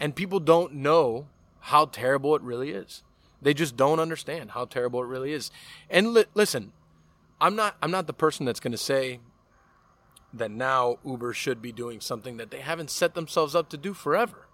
[0.00, 1.28] and people don't know
[1.60, 3.02] how terrible it really is.
[3.40, 5.50] They just don't understand how terrible it really is.
[5.90, 6.72] And li- listen,
[7.40, 9.20] I'm not I'm not the person that's going to say
[10.32, 13.94] that now Uber should be doing something that they haven't set themselves up to do
[13.94, 14.48] forever.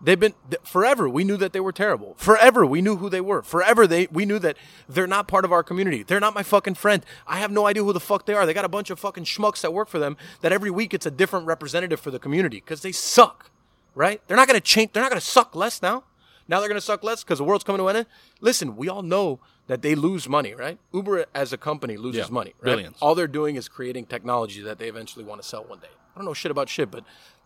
[0.00, 1.08] They've been forever.
[1.08, 2.14] We knew that they were terrible.
[2.18, 3.42] Forever, we knew who they were.
[3.42, 4.56] Forever, they we knew that
[4.88, 6.02] they're not part of our community.
[6.02, 7.04] They're not my fucking friend.
[7.26, 8.44] I have no idea who the fuck they are.
[8.44, 10.16] They got a bunch of fucking schmucks that work for them.
[10.42, 13.50] That every week it's a different representative for the community because they suck.
[13.94, 14.20] Right?
[14.26, 14.92] They're not gonna change.
[14.92, 16.04] They're not gonna suck less now.
[16.48, 18.06] Now they're gonna suck less because the world's coming to an end.
[18.40, 20.54] Listen, we all know that they lose money.
[20.54, 20.78] Right?
[20.92, 22.54] Uber as a company loses Yeah, money.
[22.60, 22.70] Right?
[22.72, 22.96] billions.
[23.00, 25.88] All they're doing is creating technology that they eventually want to sell one day.
[26.14, 27.04] I don't know shit about shit, but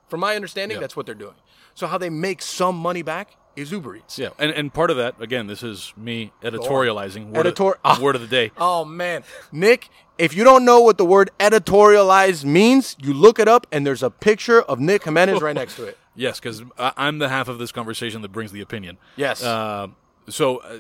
[0.09, 0.81] from my understanding, Yeah.
[0.81, 1.35] that's what they're doing.
[1.74, 4.18] So how they make some money back is Uber Eats.
[4.18, 7.31] Yeah, and and part of that again, this is me editorializing.
[7.31, 8.52] Word, Editor- of, word of the day.
[8.59, 13.48] Oh man, Nick, if you don't know what the word editorialize means, you look it
[13.48, 15.98] up and there's a picture of Nick Jimenez right next to it.
[16.14, 18.98] Yes, because I'm the half of this conversation that brings the opinion.
[19.14, 19.40] Yes.
[19.40, 19.87] Uh,
[20.28, 20.78] so, uh,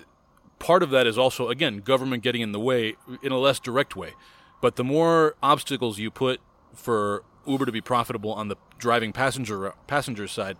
[0.58, 3.96] part of that is also again government getting in the way in a less direct
[3.96, 4.12] way.
[4.60, 6.40] But the more obstacles you put
[6.74, 10.56] for Uber to be profitable on the driving passenger passenger side,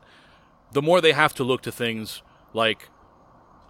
[0.72, 2.22] the more they have to look to things
[2.54, 2.88] like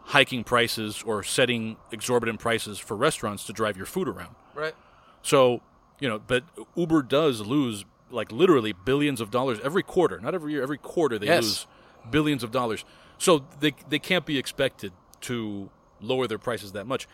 [0.05, 4.35] hiking prices or setting exorbitant prices for restaurants to drive your food around.
[4.55, 4.75] Right.
[5.23, 5.61] So,
[6.01, 6.45] you know, but
[6.77, 10.19] Uber does lose like literally billions of dollars every quarter.
[10.19, 11.43] Not every year, every quarter they Yes.
[11.45, 11.67] lose
[12.11, 12.85] billions of dollars.
[13.19, 17.07] So they they can't be expected to lower their prices that much.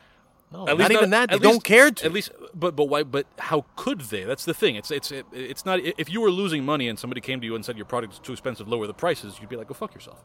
[0.53, 1.31] No, At not even that.
[1.31, 2.05] They at don't least- care to.
[2.05, 3.03] At least, but but why?
[3.03, 4.25] But how could they?
[4.25, 4.77] That's the thing.
[4.77, 5.81] It's it's it, it's not.
[5.83, 8.19] If you were losing money and somebody came to you and said your product is
[8.21, 10.23] too expensive, lower the prices, you'd be like, go fuck yourself.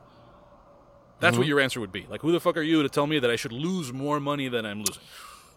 [1.19, 1.39] That's Mm-hmm.
[1.39, 2.05] what your answer would be.
[2.09, 4.47] Like, who the fuck are you to tell me that I should lose more money
[4.47, 5.03] than I'm losing?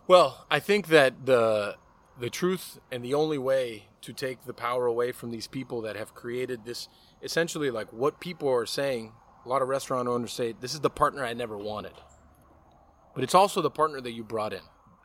[0.09, 1.77] Well, I think that the
[2.19, 5.97] the truth and the only way to take the power away from these people that
[5.97, 6.89] have created this
[7.23, 9.13] essentially like what people are saying,
[9.45, 11.93] a lot of restaurant owners say this is the partner I never wanted.
[13.15, 14.61] But it's also the partner that you brought in.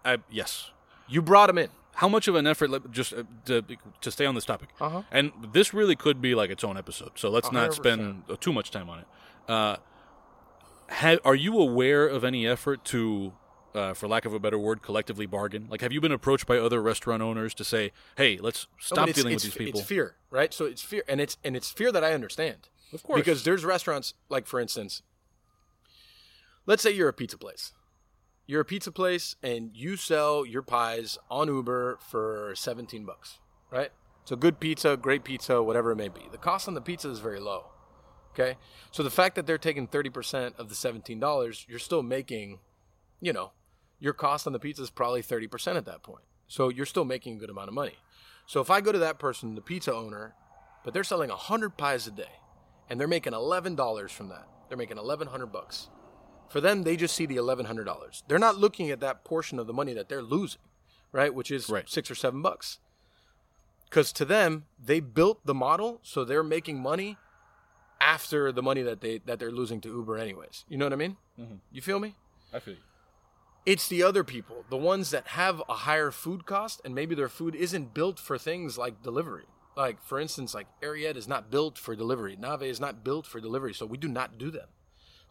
[0.06, 0.72] I, yes.
[1.08, 1.70] You brought him in.
[1.96, 2.70] How much of an effort?
[2.92, 3.64] Just uh, to,
[4.02, 5.02] to stay on this topic, Uh-huh.
[5.12, 7.12] and this really could be like its own episode.
[7.16, 7.74] So let's not 100%.
[7.74, 9.06] spend uh, too much time on it.
[9.48, 9.78] Uh,
[10.90, 13.34] ha- are you aware of any effort to,
[13.74, 15.68] uh, for lack of a better word, collectively bargain?
[15.72, 19.10] Like, have you been approached by other restaurant owners to say, "Hey, let's stop but
[19.10, 19.80] it's- dealing it's, with these people"?
[19.80, 20.54] It's fear, right?
[20.54, 22.70] So it's fear, and it's and it's fear that I understand.
[22.94, 23.20] Of course.
[23.20, 25.02] because there's restaurants like, for instance,
[26.66, 27.74] let's say you're a pizza place.
[28.48, 33.92] You're a pizza place, and you sell your pies on Uber for 17 bucks, right?
[34.24, 36.22] So good pizza, great pizza, whatever it may be.
[36.32, 37.66] The cost on the pizza is very low.
[38.34, 38.56] Okay,
[38.92, 42.60] so the fact that they're taking 30% of the $17, you're still making,
[43.20, 43.52] you know,
[44.00, 46.24] your cost on the pizza is probably 30% at that point.
[46.48, 47.98] So you're still making a good amount of money.
[48.46, 50.36] So if I go to that person, the pizza owner,
[50.86, 52.40] but they're selling 100 pies a day
[52.90, 54.48] and they're making $11 from that.
[54.70, 55.90] They're making 1100 bucks.
[56.50, 58.24] For them, they just see the $1100.
[58.28, 60.62] They're not looking at that portion of the money that they're losing,
[61.12, 61.34] right?
[61.34, 61.90] Which is Right.
[61.90, 62.80] 6 or 7 bucks.
[63.90, 67.18] Cuz to them, they built the model so they're making money
[68.02, 70.66] after the money that they that they're losing to Uber anyways.
[70.68, 71.18] You know what I mean?
[71.40, 71.56] Mm-hmm.
[71.72, 72.16] You feel me?
[72.54, 72.80] I feel you.
[73.66, 77.28] It's the other people, the ones that have a higher food cost, and maybe their
[77.28, 79.44] food isn't built for things like delivery.
[79.76, 82.36] Like, for instance, like Ariete is not built for delivery.
[82.38, 84.70] Nave is not built for delivery, so we do not do them.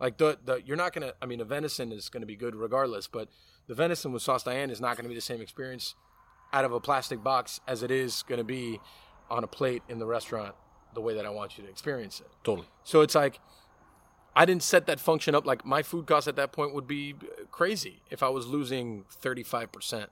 [0.00, 1.12] Like the, the you're not gonna.
[1.22, 3.28] I mean, a venison is gonna be good regardless, but
[3.66, 5.94] the venison with sauce Diane is not gonna be the same experience
[6.52, 8.80] out of a plastic box as it is gonna be
[9.30, 10.54] on a plate in the restaurant.
[10.94, 12.28] The way that I want you to experience it.
[12.42, 12.68] Totally.
[12.82, 13.38] So it's like
[14.34, 15.46] I didn't set that function up.
[15.46, 19.04] Like my food cost at that point would be uh, crazy if I was losing
[19.10, 20.10] thirty five percent.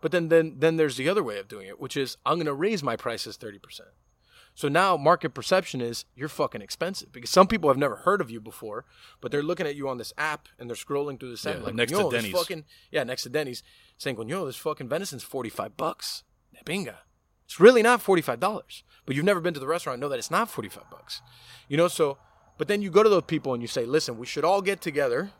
[0.00, 2.46] But then then then there's the other way of doing it, which is I'm going
[2.46, 3.90] to raise my prices thirty percent.
[4.54, 8.30] So now market perception is you're fucking expensive because some people have never heard of
[8.30, 8.84] you before,
[9.20, 11.62] but they're looking at you on this app and they're scrolling through this app Yeah,
[11.64, 13.62] like next to Denny's." fucking yeah next to Denny's
[13.96, 16.22] saying "Coño, this fucking venison's forty five bucks.
[16.66, 16.96] Binga.
[17.46, 18.84] It's really not forty five dollars.
[19.06, 21.22] But you've never been to the restaurant, know that it's not forty five bucks.
[21.68, 22.18] You know, so
[22.58, 24.80] but then you go to those people and you say, listen, we should all get
[24.80, 25.30] together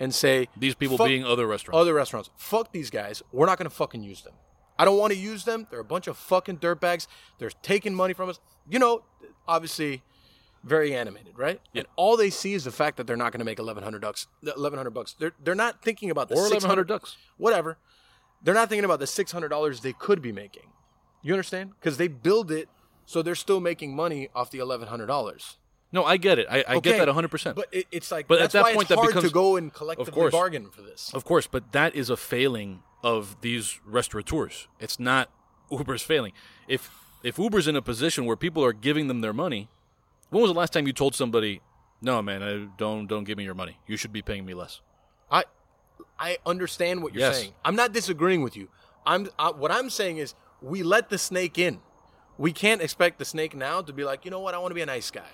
[0.00, 1.80] and say These people being other restaurants.
[1.80, 2.28] other restaurants.
[2.36, 3.22] Fuck these guys.
[3.32, 4.34] We're not gonna fucking use them.
[4.78, 5.66] I don't want to use them.
[5.70, 7.06] They're a bunch of fucking dirtbags.
[7.38, 8.38] They're taking money from us.
[8.70, 9.02] You know,
[9.46, 10.02] obviously,
[10.64, 11.60] very animated, right?
[11.74, 14.02] And all they see is the fact that they're not going to make eleven hundred
[14.02, 14.26] bucks.
[14.56, 15.14] Eleven hundred bucks.
[15.18, 17.16] They're they're not thinking about the Or 1100 ducks.
[17.36, 17.78] Whatever.
[18.42, 20.70] They're not thinking about the six hundred dollars they could be making.
[21.22, 21.72] You understand?
[21.80, 22.68] Because they build it
[23.06, 25.56] so they're still making money off the eleven hundred dollars.
[25.92, 26.46] no, I get it.
[26.50, 27.54] I, I get that 100%.
[27.54, 29.72] But it, it's like, But at that point, it's that hard becomes- to go and
[29.72, 30.32] collectively course.
[30.32, 31.10] bargain for this.
[31.14, 34.68] Of course, but that is a failing of these restaurateurs.
[34.80, 35.30] It's not
[35.70, 36.32] Uber's failing.
[36.66, 36.90] If
[37.22, 39.68] if Uber's in a position where people are giving them their money,
[40.30, 41.60] when was the last time you told somebody,
[42.00, 43.78] "No, man, I don't don't give me your money.
[43.86, 44.80] You should be paying me less."
[45.30, 45.44] I
[46.18, 47.38] I understand what you're Yes.
[47.38, 47.54] saying.
[47.64, 48.68] I'm not disagreeing with you.
[49.06, 51.80] I'm uh, what I'm saying is we let the snake in.
[52.36, 54.54] We can't expect the snake now to be like, you know what?
[54.54, 55.26] I want to be a nice guy.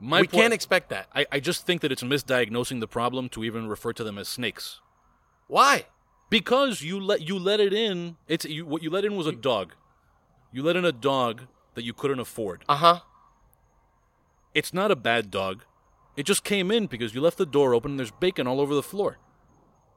[0.00, 1.08] My we point- can't expect that.
[1.14, 4.28] I, I just think that it's misdiagnosing the problem to even refer to them as
[4.28, 4.80] snakes.
[5.48, 5.86] Why?
[6.28, 8.16] Because you let you let it in.
[8.26, 9.74] It's you, what you let in was a dog.
[10.52, 11.42] You let in a dog
[11.74, 12.64] that you couldn't afford.
[12.68, 13.00] Uh huh.
[14.54, 15.64] It's not a bad dog.
[16.16, 18.74] It just came in because you left the door open and there's bacon all over
[18.74, 19.18] the floor.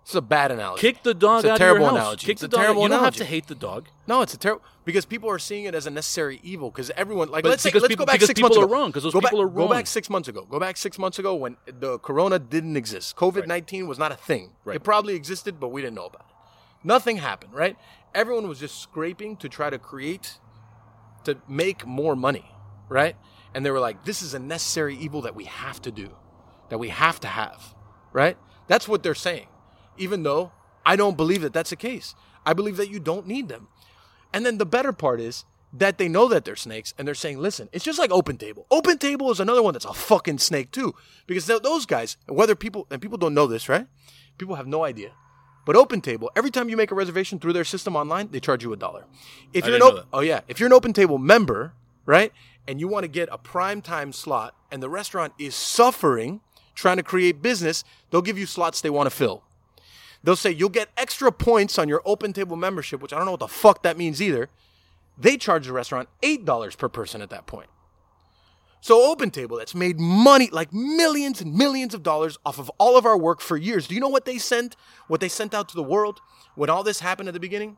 [0.10, 0.82] It's a bad analogy.
[0.82, 2.00] Kick the dog It's a out terrible of your house.
[2.00, 2.26] analogy.
[2.26, 2.60] Kick It's the a dog.
[2.62, 3.90] terrible you don't have to hate the dog.
[4.08, 6.72] No, it's a terrible because people are seeing it as a necessary evil.
[6.72, 8.66] Because everyone, like, But let's say, let's people- go back six months ago.
[8.66, 10.46] wrong, 'cause those go people back, are Go back six months ago.
[10.50, 13.16] Go back six months ago when the corona didn't exist.
[13.18, 14.54] COVID nineteen was not a thing.
[14.66, 14.78] Right.
[14.78, 16.36] It probably existed, but we didn't know about it.
[16.84, 17.54] Nothing happened.
[17.54, 17.78] Right?
[18.16, 20.40] Everyone was just scraping to try to create,
[21.26, 22.52] to make more money.
[22.90, 23.16] Right?
[23.54, 26.16] And they were like, "This is a necessary evil that we have to do,
[26.70, 27.76] that we have to have."
[28.12, 28.38] Right?
[28.66, 29.46] That's what they're saying.
[30.00, 30.52] Even though
[30.86, 32.16] I don't believe that that's the case.
[32.46, 33.68] I believe that you don't need them.
[34.34, 37.38] And then the better part is that they know that they're snakes and they're saying,
[37.38, 38.66] listen, it's just like Open Table.
[38.72, 40.96] Open Table is another one that's a fucking snake too.
[41.28, 43.88] Because th- those guys, whether people, and people don't know this, right?
[44.38, 45.12] People have no idea.
[45.66, 48.64] But Open Table, every time you make a reservation through their system online, they charge
[48.64, 49.06] you a dollar.
[49.54, 51.74] If I you're an op- oh yeah, if you're an Open Table member,
[52.08, 52.32] right,
[52.68, 56.42] and you want to get a prime time slot, and the restaurant is suffering
[56.74, 59.44] trying to create business, they'll give you slots they want to fill.
[60.24, 63.32] They'll say you'll get extra points on your Open Table membership, which I don't know
[63.32, 64.50] what the fuck that means either.
[65.18, 67.70] They charge the restaurant eight dollars per person at that point.
[68.82, 72.98] So Open Table that's made money like millions and millions of dollars off of all
[72.98, 73.88] of our work for years.
[73.88, 74.76] Do you know what they sent?
[75.08, 76.22] What they sent out to the world
[76.56, 77.78] when all this happened at the beginning?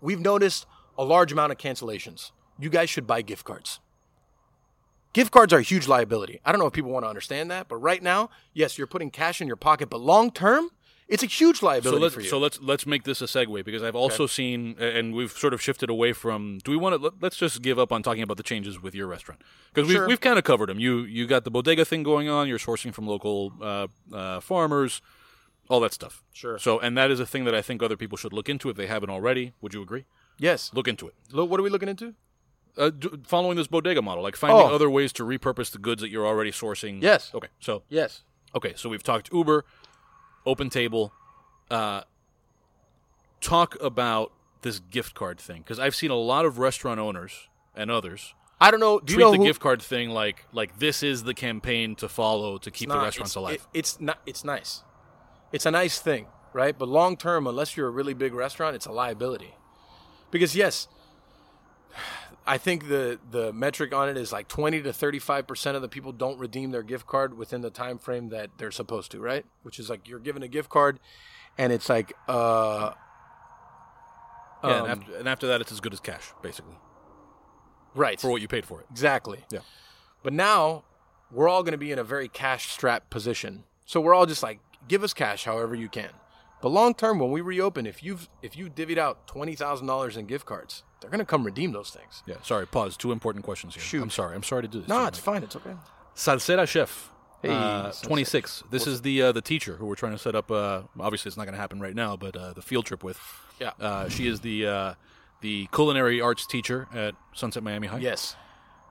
[0.00, 2.30] We've noticed a large amount of cancellations.
[2.58, 3.80] You guys should buy gift cards.
[5.12, 6.40] Gift cards are a huge liability.
[6.44, 9.10] I don't know if people want to understand that, but right now, yes, you're putting
[9.10, 10.70] cash in your pocket, but long term,
[11.08, 12.28] it's a huge So liability let's for you.
[12.28, 15.60] so let's let's make this a segue because I've also seen and we've sort of
[15.62, 16.58] shifted away from.
[16.64, 17.02] Do we want to?
[17.02, 19.40] Let, let's just give up on talking about the changes with your restaurant
[19.72, 20.06] because we've Sure.
[20.08, 20.78] we've kind of covered them.
[20.78, 22.46] You you got the bodega thing going on.
[22.48, 25.00] You're sourcing from local uh, uh, farmers,
[25.70, 26.22] all that stuff.
[26.32, 26.58] Sure.
[26.58, 28.76] So and that is a thing that I think other people should look into if
[28.76, 29.52] they haven't already.
[29.60, 30.04] Would you agree?
[30.38, 30.70] yes.
[30.74, 31.14] Look into it.
[31.32, 32.14] Look, what are we looking into?
[32.76, 34.72] Uh, d- following this bodega model, like finding Oh.
[34.74, 37.02] other ways to repurpose the goods that you're already sourcing.
[37.02, 37.32] Yes.
[37.34, 37.48] Okay.
[37.58, 38.22] So Yes.
[38.54, 39.64] Okay, so we've talked Uber,
[40.48, 41.12] Open Table.
[41.70, 42.02] Uh,
[43.40, 44.32] talk about
[44.62, 48.70] this gift card thing because I've seen a lot of restaurant owners and others I
[48.70, 48.98] don't know.
[48.98, 51.94] Do you treat know the who, gift card thing like like this is the campaign
[51.96, 53.54] to follow to keep the restaurants it's, alive.
[53.72, 54.18] it- it's not.
[54.26, 54.82] It's nice.
[55.52, 56.76] It's a nice thing, right?
[56.76, 59.54] But long term, unless you're a really big restaurant, it's a liability.
[60.30, 60.88] Because yes,
[62.48, 65.88] I think the the metric on it is like 20 to 35 percent of the
[65.88, 69.44] people don't redeem their gift card within the time frame that they're supposed to, right?
[69.62, 70.98] Which is like you're given a gift card,
[71.58, 72.92] and it's like, uh,
[74.64, 76.76] yeah, um, and, after, and after that, it's as good as cash, basically,
[77.94, 78.86] right for what you paid for it.
[78.90, 79.44] Exactly.
[79.52, 79.60] Yeah.
[80.22, 80.84] But now
[81.30, 83.64] we're all going to be in a very cash strapped position.
[83.84, 84.58] So we're all just like,
[84.88, 86.10] give us cash however you can.
[86.62, 90.16] But long term, when we reopen, if you've if you divvied out twenty thousand dollars
[90.16, 92.22] in gift cards, they're going to come redeem those things.
[92.26, 92.66] Yeah, sorry.
[92.66, 92.96] Pause.
[92.96, 93.82] Two important questions here.
[93.82, 94.02] Shoot.
[94.02, 94.34] I'm sorry.
[94.34, 94.88] I'm sorry to do this.
[94.88, 95.42] No, it's fine.
[95.42, 95.74] It's okay.
[96.14, 97.10] Salsera Chef.
[97.42, 98.64] Hey, uh, 26.
[98.70, 100.50] This is the uh, the teacher who we're trying to set up.
[100.50, 103.20] Uh, obviously, it's not going to happen right now, but uh, the field trip with.
[103.60, 103.70] Yeah.
[103.80, 104.94] Uh, she is the uh,
[105.40, 107.98] the culinary arts teacher at Sunset Miami High.
[107.98, 108.34] Yes.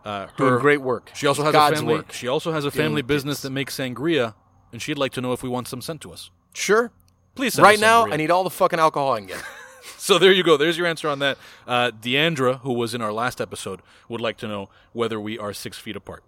[0.05, 1.11] Uh, Doing her- great work.
[1.13, 1.95] She also has God's a family.
[1.95, 2.13] work.
[2.13, 3.41] She also has a family with business kids.
[3.43, 4.35] that makes sangria,
[4.71, 6.31] and she'd like to know if we want some sent to us.
[6.53, 6.91] Sure.
[7.35, 8.13] Please, send Right now, sangria.
[8.13, 9.43] I need all the fucking alcohol I can get.
[9.97, 10.57] So there you go.
[10.57, 11.37] There's your answer on that.
[11.67, 15.53] Uh, Deandra, who was in our last episode, would like to know whether we are
[15.53, 16.23] six feet apart.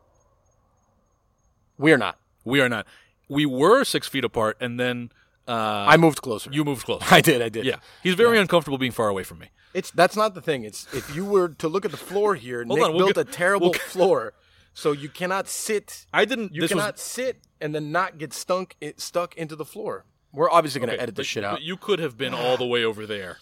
[1.77, 2.17] We're not.
[2.43, 2.85] We are not.
[3.29, 5.11] We were six feet apart, and then
[5.47, 6.49] uh, I moved closer.
[6.51, 7.05] you moved closer.
[7.11, 7.41] I did.
[7.41, 7.65] I did.
[7.65, 9.49] Yeah, he's very uncomfortable being far away from me.
[9.73, 10.63] It's that's not the thing.
[10.63, 13.29] It's if you were to look at the floor here, Nick on, we'll built get-
[13.29, 14.33] a terrible we'll floor,
[14.73, 16.05] so you cannot sit.
[16.11, 16.53] I didn't.
[16.53, 20.05] You cannot was sit and then not get stunk it, stuck into the floor.
[20.31, 21.55] We're obviously going to okay, edit this shit out.
[21.55, 23.37] But you could have been all the way over there.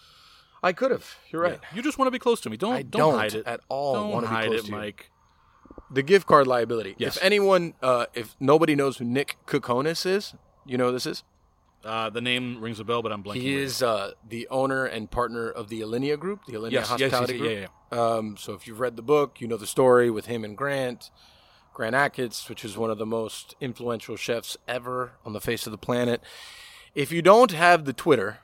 [0.63, 1.17] I could have.
[1.32, 1.60] You're right.
[1.74, 2.58] You just want to be close to me.
[2.58, 4.72] Don't I don't, hide it at all Don't wanna be hide close it, to.
[4.72, 5.12] Mike.
[5.91, 6.96] The gift card liability.
[6.98, 7.17] Yes.
[7.17, 10.34] If anyone, uh, if nobody knows who Nick Kokonas is,
[10.65, 11.24] you know who this is.
[11.86, 13.36] Uh, the name rings a bell, but I'm blanking.
[13.41, 17.34] He is uh, the owner and partner of the Alinea Group, the Alinea Yes, Hospitality
[17.36, 17.70] yes, Group.
[17.91, 20.58] yeah, Um, so if you've read the book, you know the story with him and
[20.58, 21.12] Grant,
[21.74, 25.72] Grant Achatz, which is one of the most influential chefs ever on the face of
[25.72, 26.22] the planet.
[26.96, 28.39] If you don't have the Twitter,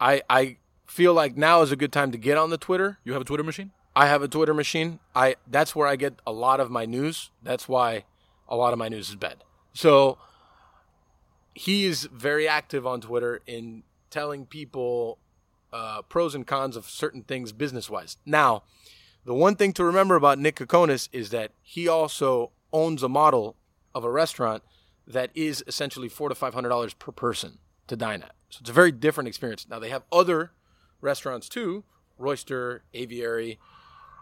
[0.00, 2.98] I I feel like now is a good time to get on the Twitter.
[3.04, 3.70] You have a Twitter machine?
[3.94, 5.00] I have a Twitter machine.
[5.14, 7.30] I that's where I get a lot of my news.
[7.42, 8.04] That's why
[8.48, 9.44] a lot of my news is bad.
[9.72, 10.18] So
[11.54, 15.18] he is very active on Twitter in telling people
[15.72, 18.16] uh, pros and cons of certain things business wise.
[18.24, 18.62] Now,
[19.24, 23.56] the one thing to remember about Nick Kokonas is that he also owns a model
[23.94, 24.62] of a restaurant
[25.06, 27.58] that is essentially four to five hundred dollars per person
[27.88, 28.34] to dine at.
[28.50, 29.66] So it's a very different experience.
[29.68, 30.52] Now they have other
[31.00, 31.84] restaurants too,
[32.18, 33.58] Roister, Aviary.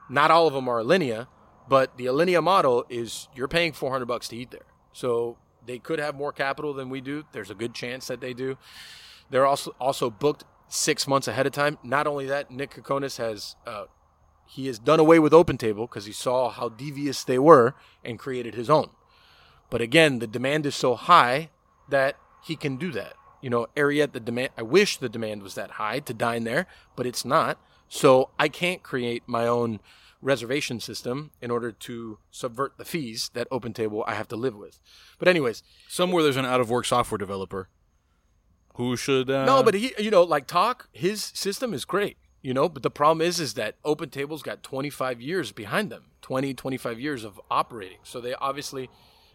[0.09, 1.27] Not all of them are Alinea,
[1.69, 4.67] but the Alinea model is you're paying 400 bucks to eat there.
[4.93, 7.25] So they could have more capital than we do.
[7.33, 8.57] There's a good chance that they do.
[9.31, 11.79] They're also also booked six months ahead of time.
[11.83, 13.87] Not only that, Nick Kokonas has uh,
[14.47, 17.75] he has done away with Open Table because he saw how devious they were
[18.05, 18.91] and created his own.
[19.69, 21.51] But again, the demand is so high
[21.89, 23.15] that he can do that.
[23.47, 24.49] You know, Ariete, the demand.
[24.59, 26.67] I wish the demand was that high to dine there,
[26.97, 27.61] but it's not.
[27.89, 29.79] So I can't create my own
[30.21, 34.57] reservation system in order to subvert the fees that Open Table I have to live
[34.57, 34.81] with.
[35.21, 37.69] But anyways, Somewhere there's an out of work software developer
[38.75, 39.31] Who should?
[39.31, 42.83] Uh, No, but he, you know, like Tock, his system is great, you know, but
[42.83, 47.23] the problem is, is that Open Table's got 25 years behind them, 20, 25 years
[47.23, 47.99] of operating.
[48.03, 48.91] So they obviously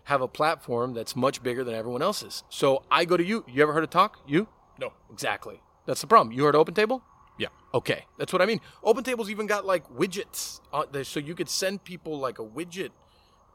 [0.05, 2.43] have a platform that's much bigger than everyone else's.
[2.49, 3.45] So I go to you.
[3.47, 4.19] You ever heard of Tock?
[4.27, 4.47] You?
[4.79, 4.93] no.
[5.11, 5.61] Exactly.
[5.85, 6.35] That's the problem.
[6.35, 7.03] You heard of Open Table?
[7.37, 7.47] Yeah.
[7.73, 8.59] Okay, that's what I mean.
[8.83, 12.43] Open Table's even got like widgets, on there, so you could send people like a
[12.43, 12.89] widget,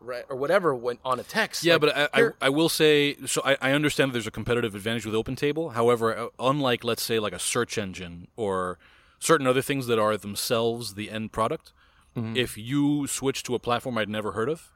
[0.01, 1.63] right, or whatever, when on a text.
[1.65, 3.43] Yeah, Like, but I, I, I will say so.
[3.45, 5.75] I, I understand that there's a competitive advantage with OpenTable.
[5.75, 8.79] However, uh, unlike let's say like a search engine or
[9.19, 11.73] certain other things that are themselves the end product,
[12.17, 12.35] Mm-hmm.
[12.35, 14.73] if you switch to a platform I'd never heard of,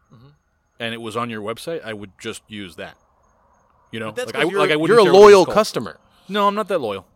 [0.81, 2.97] and it was on your website, I would just use that.
[3.93, 5.35] You know, that's like 'cause I, you're, like I wouldn't you're a care what it's
[5.35, 5.99] loyal customer.
[6.29, 7.07] No, I'm not that loyal.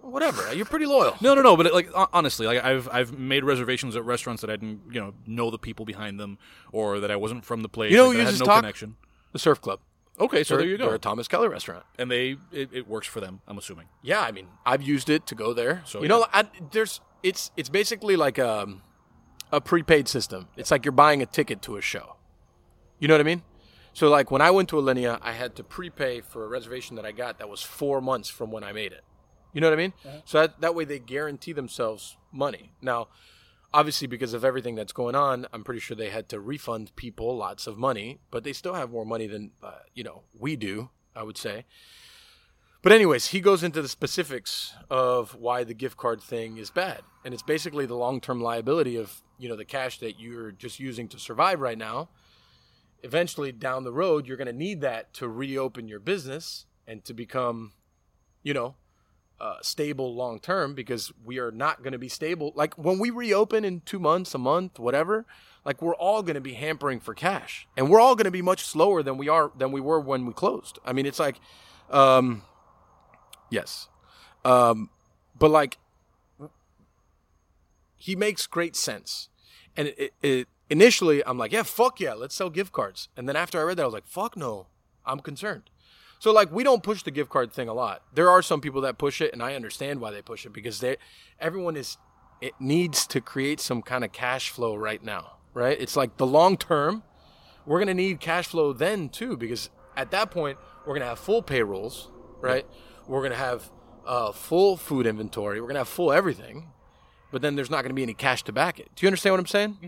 [0.00, 1.14] Whatever, you're pretty loyal.
[1.20, 1.56] No, no, no.
[1.56, 5.12] But like honestly, like I've I've made reservations at restaurants that I didn't you know
[5.26, 6.38] know the people behind them
[6.72, 7.90] or that I wasn't from the place.
[7.90, 8.62] You know like, who that I had uses no Tock?
[8.62, 8.96] connection.
[9.32, 9.80] The Surf Club.
[10.18, 10.94] Okay, so They're- there you They're go.
[10.94, 11.84] a Thomas Keller restaurant.
[11.98, 13.40] And they it, it works for them.
[13.48, 13.86] I'm assuming.
[14.02, 15.82] Yeah, I mean, I've used it to go there.
[15.86, 18.68] So, you know, I, there's it's it's basically like a
[19.52, 20.48] a prepaid system.
[20.56, 22.16] It's like you're buying a ticket to a show.
[23.00, 23.42] You know what I mean?
[23.92, 27.04] So like when I went to Alinea, I had to prepay for a reservation that
[27.04, 29.02] I got that was four months from when I made it.
[29.52, 29.92] You know what I mean?
[30.24, 32.70] So that, that way they guarantee themselves money.
[32.80, 33.08] Now,
[33.74, 37.36] obviously because of everything that's going on, I'm pretty sure they had to refund people
[37.36, 40.90] lots of money, but they still have more money than uh, you know we do.
[41.14, 41.64] I would say.
[42.82, 47.02] But anyways, he goes into the specifics of why the gift card thing is bad,
[47.24, 51.08] and it's basically the long-term liability of you know the cash that you're just using
[51.08, 52.08] to survive right now.
[53.02, 57.14] Eventually, down the road, you're going to need that to reopen your business and to
[57.14, 57.72] become,
[58.42, 58.74] you know,
[59.40, 62.52] uh, stable long term because we are not going to be stable.
[62.54, 65.24] Like when we reopen in two months, a month, whatever,
[65.64, 68.42] like we're all going to be hampering for cash, and we're all going to be
[68.42, 70.78] much slower than we are than we were when we closed.
[70.84, 71.40] I mean, it's like,
[71.90, 72.42] um,
[73.50, 73.88] yes,
[74.44, 74.90] um,
[75.38, 75.78] but like
[77.96, 79.28] he makes great sense,
[79.76, 83.28] and it, it, it initially I'm like, yeah, fuck yeah, let's sell gift cards, and
[83.28, 84.68] then after I read that, I was like, fuck no,
[85.04, 85.68] I'm concerned.
[86.20, 88.02] So like we don't push the gift card thing a lot.
[88.14, 90.80] There are some people that push it, and I understand why they push it because
[90.80, 90.96] they
[91.40, 91.96] everyone is
[92.40, 95.78] it needs to create some kind of cash flow right now, right?
[95.80, 97.02] It's like the long term.
[97.66, 101.42] We're gonna need cash flow then too because at that point we're gonna have full
[101.42, 102.10] payrolls,
[102.40, 102.66] right?
[103.06, 103.70] We're gonna have
[104.06, 105.60] uh, full food inventory.
[105.60, 106.68] We're gonna have full everything,
[107.32, 108.90] but then there's not gonna be any cash to back it.
[108.94, 109.78] Do you understand what I'm saying?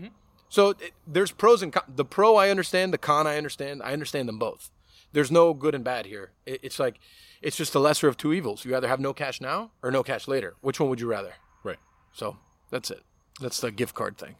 [0.53, 1.87] So it, there's pros and cons.
[1.95, 3.81] The pro I understand, the con I understand.
[3.81, 4.69] I understand them both.
[5.11, 6.29] There's no good and bad here.
[6.45, 6.99] It, it's like
[7.41, 8.63] it's just the lesser of two evils.
[8.63, 10.53] You either have no cash now or no cash later.
[10.61, 11.33] Which one would you rather?
[11.63, 11.79] Right.
[12.11, 12.37] So
[12.69, 13.01] that's it.
[13.41, 14.35] That's the gift card thing.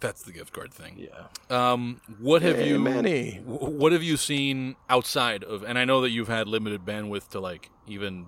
[0.00, 0.98] That's the gift card thing.
[0.98, 1.72] Yeah.
[1.72, 3.36] Um, what have Hey, you Manny.
[3.44, 5.62] What have you seen outside of?
[5.62, 8.26] And I know that you've had limited bandwidth to like even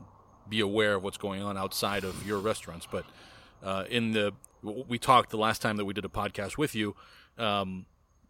[0.48, 2.86] be aware of what's going on outside of your restaurants.
[2.88, 3.04] But
[3.64, 4.32] uh, in the
[4.88, 6.94] we talked the last time that we did a podcast with you,
[7.38, 7.86] um,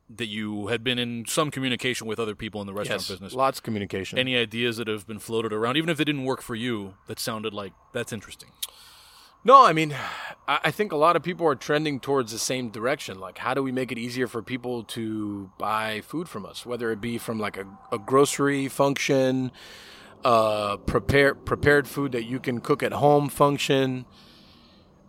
[0.08, 3.08] that you had been in some communication with other people in the restaurant Yes.
[3.08, 3.32] business.
[3.32, 4.18] Lots of communication.
[4.18, 7.18] Any ideas that have been floated around, even if they didn't work for you, that
[7.18, 8.50] sounded like that's interesting.
[9.44, 9.94] No, I mean,
[10.48, 13.18] I think a lot of people are trending towards the same direction.
[13.18, 16.92] Like, how do we make it easier for people to buy food from us, whether
[16.92, 19.50] it be from like a, a grocery function,
[20.24, 24.04] uh, prepare prepared food that you can cook at home function.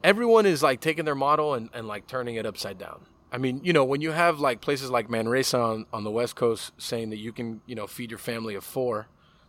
[0.04, 3.06] Everyone is like taking their model and, and like turning it upside down.
[3.32, 6.36] I mean, you know, when you have like places like Manresa on, on the West
[6.36, 9.08] Coast saying that you can, you know, feed your family of four,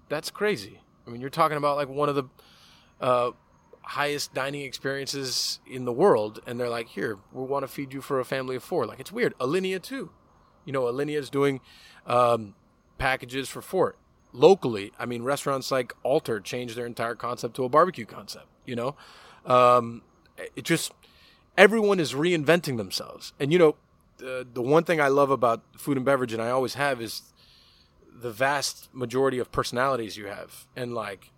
[0.08, 0.80] that's crazy.
[1.06, 2.24] I mean, you're talking about like one of the
[3.00, 3.30] uh,
[3.82, 8.00] highest dining experiences in the world, and they're like, "Here, we want to feed you
[8.00, 8.84] for a family of four.
[8.86, 9.34] Like it's weird.
[9.38, 10.10] Alinea too,
[10.64, 11.60] you know, Alinea is doing
[12.06, 12.54] um,
[12.98, 13.96] packages for four
[14.32, 14.92] locally.
[14.98, 18.46] I mean, restaurants like Alter changed their entire concept to a barbecue concept.
[18.66, 18.96] You know,
[19.46, 20.02] um,
[20.56, 20.92] it just
[21.56, 23.76] everyone is reinventing themselves, and you know,
[24.18, 27.22] the the one thing I love about food and beverage, and I always have, is
[28.20, 31.30] the vast majority of personalities you have, and like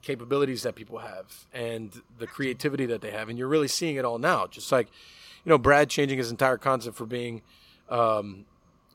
[0.00, 3.28] capabilities that people have and the creativity that they have.
[3.28, 4.46] And you're really seeing it all now.
[4.46, 4.86] Just like
[5.44, 7.42] you know brad changing his entire concept for being
[7.88, 8.44] um,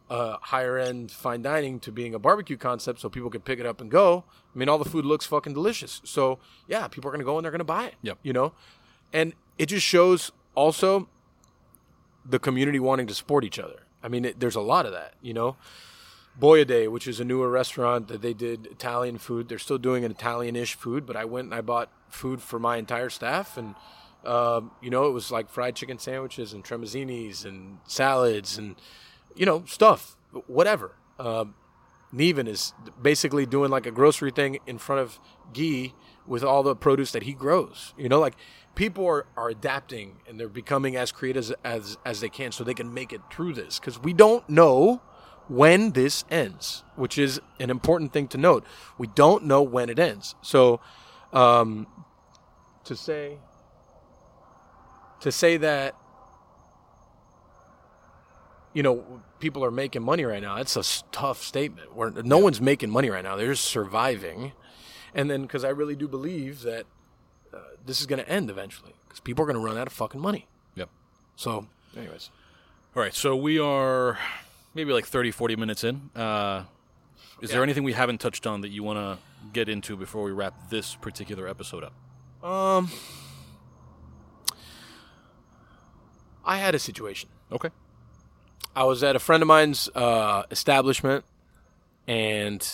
[0.10, 3.66] uh, higher end fine dining to being a barbecue concept so people can pick it
[3.66, 4.24] up and go.
[4.56, 6.02] I mean all the food looks fucking delicious.
[6.04, 8.20] So yeah people are going to go and they're going to buy it Yep.
[8.24, 8.54] you know?
[9.12, 11.08] And it just shows also
[12.26, 15.14] the community wanting to support each other i mean it, there's a lot of that
[15.22, 15.56] you know
[16.40, 19.50] Boia De, which is a newer restaurant that they did Italian food.
[19.50, 22.78] They're still doing an Italian-ish food, but I went and I bought food for my
[22.78, 23.76] entire staff, and
[24.26, 28.76] um, you know, it was like fried chicken sandwiches and tramezzinis and salads and
[29.36, 30.16] you know stuff,
[30.48, 30.96] whatever.
[31.20, 31.56] Um,
[32.12, 35.20] Niven is basically doing like a grocery thing in front of
[35.52, 35.94] Ghee
[36.26, 37.94] with all the produce that he grows.
[37.98, 38.36] You know, like
[38.76, 42.64] people are, are adapting and they're becoming as creative as, as as they can so
[42.64, 43.80] they can make it through this.
[43.80, 45.02] Because we don't know
[45.48, 48.66] when this ends, which is an important thing to note.
[48.98, 50.36] We don't know when it ends.
[50.42, 50.80] So,
[51.32, 51.88] um,
[52.86, 53.38] to say
[55.22, 55.96] to say that
[58.74, 61.96] you know people are making money right now that's a tough statement.
[61.96, 63.36] Where no one's making money right now.
[63.36, 64.54] They're just surviving.
[65.16, 66.88] And then because i really do believe that
[67.54, 69.94] uh, this is going to end eventually because people are going to run out of
[69.94, 70.90] fucking money Yep.
[71.36, 72.30] so anyways
[72.96, 74.18] All right, so we are
[74.76, 76.10] maybe like 30, 40 minutes in.
[76.16, 76.64] Uh,
[77.42, 79.18] is there anything we haven't touched on that you want to
[79.52, 81.94] get into before we wrap this particular episode up?
[82.48, 82.90] um
[86.46, 87.70] i had a situation Okay.
[88.76, 91.24] I was at a friend of mine's uh, establishment,
[92.08, 92.68] and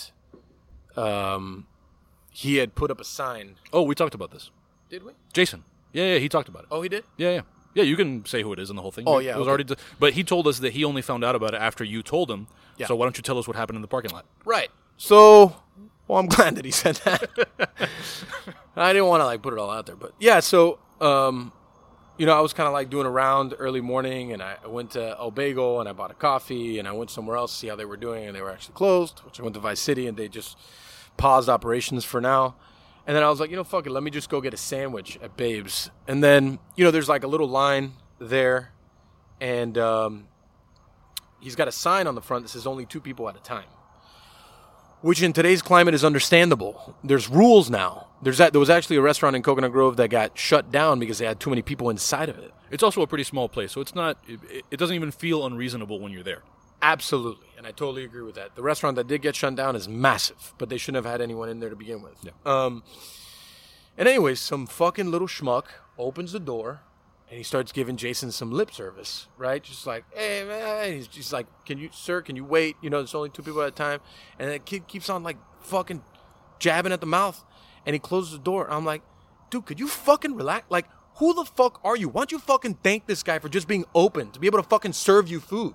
[0.96, 1.66] um,
[2.30, 3.56] he had put up a sign.
[3.70, 4.50] Oh, we talked about this.
[4.90, 5.12] Did we?
[5.32, 5.64] Jason.
[5.92, 6.68] Yeah, yeah, he talked about it.
[6.70, 7.04] Oh, he did.
[7.16, 7.40] Yeah, yeah.
[7.74, 9.04] Yeah, you can say who it is and the whole thing.
[9.06, 9.48] Oh, yeah, It was okay.
[9.48, 9.64] already.
[9.64, 12.30] d- but he told us that he only found out about it after you told
[12.30, 12.48] him.
[12.76, 12.86] Yeah.
[12.88, 14.26] So why don't you tell us what happened in the parking lot?
[14.44, 14.70] Right.
[14.96, 15.54] So,
[16.08, 17.28] well, I'm glad that he said that.
[18.76, 20.40] I didn't want to like put it all out there, but yeah.
[20.40, 21.52] So, um,
[22.18, 24.68] you know, I was kind of like doing a round early morning, and I I
[24.68, 27.58] went to El Bagel and I bought a coffee, and I went somewhere else to
[27.58, 29.20] see how they were doing, and they were actually closed.
[29.20, 30.56] Which I went to Vice City, and they just
[31.16, 32.56] paused operations for now.
[33.10, 34.56] And then I was like, you know, fuck it, let me just go get a
[34.56, 35.90] sandwich at Babes.
[36.06, 38.70] And then, you know, there's like a little line there,
[39.40, 40.28] and um,
[41.40, 43.64] he's got a sign on the front that says only two people at a time
[45.00, 46.94] which in today's climate is understandable.
[47.02, 48.06] There's rules now.
[48.22, 48.52] There's that.
[48.52, 51.40] There was actually a restaurant in Coconut Grove that got shut down because they had
[51.40, 52.52] too many people inside of it.
[52.70, 54.18] It's also a pretty small place, so it's not.
[54.28, 56.42] It, it doesn't even feel unreasonable when you're there.
[56.82, 58.56] Absolutely, and I totally agree with that.
[58.56, 61.48] The restaurant that did get shut down is massive, but they shouldn't have had anyone
[61.48, 62.16] in there to begin with.
[62.22, 62.32] Yeah.
[62.44, 62.82] Um.
[63.98, 65.66] And anyways, some fucking little schmuck
[65.98, 66.80] opens the door,
[67.28, 69.62] and he starts giving Jason some lip service, right?
[69.62, 72.76] Just like, hey man, he's just like, can you, sir, can you wait?
[72.80, 74.00] You know, there's only two people at a time,
[74.38, 76.02] and the kid keeps on like fucking
[76.58, 77.44] jabbing at the mouth,
[77.84, 78.70] and he closes the door.
[78.70, 79.02] I'm like,
[79.50, 80.64] dude, could you fucking relax?
[80.70, 82.08] Like, who the fuck are you?
[82.08, 84.68] Why don't you fucking thank this guy for just being open to be able to
[84.68, 85.74] fucking serve you food?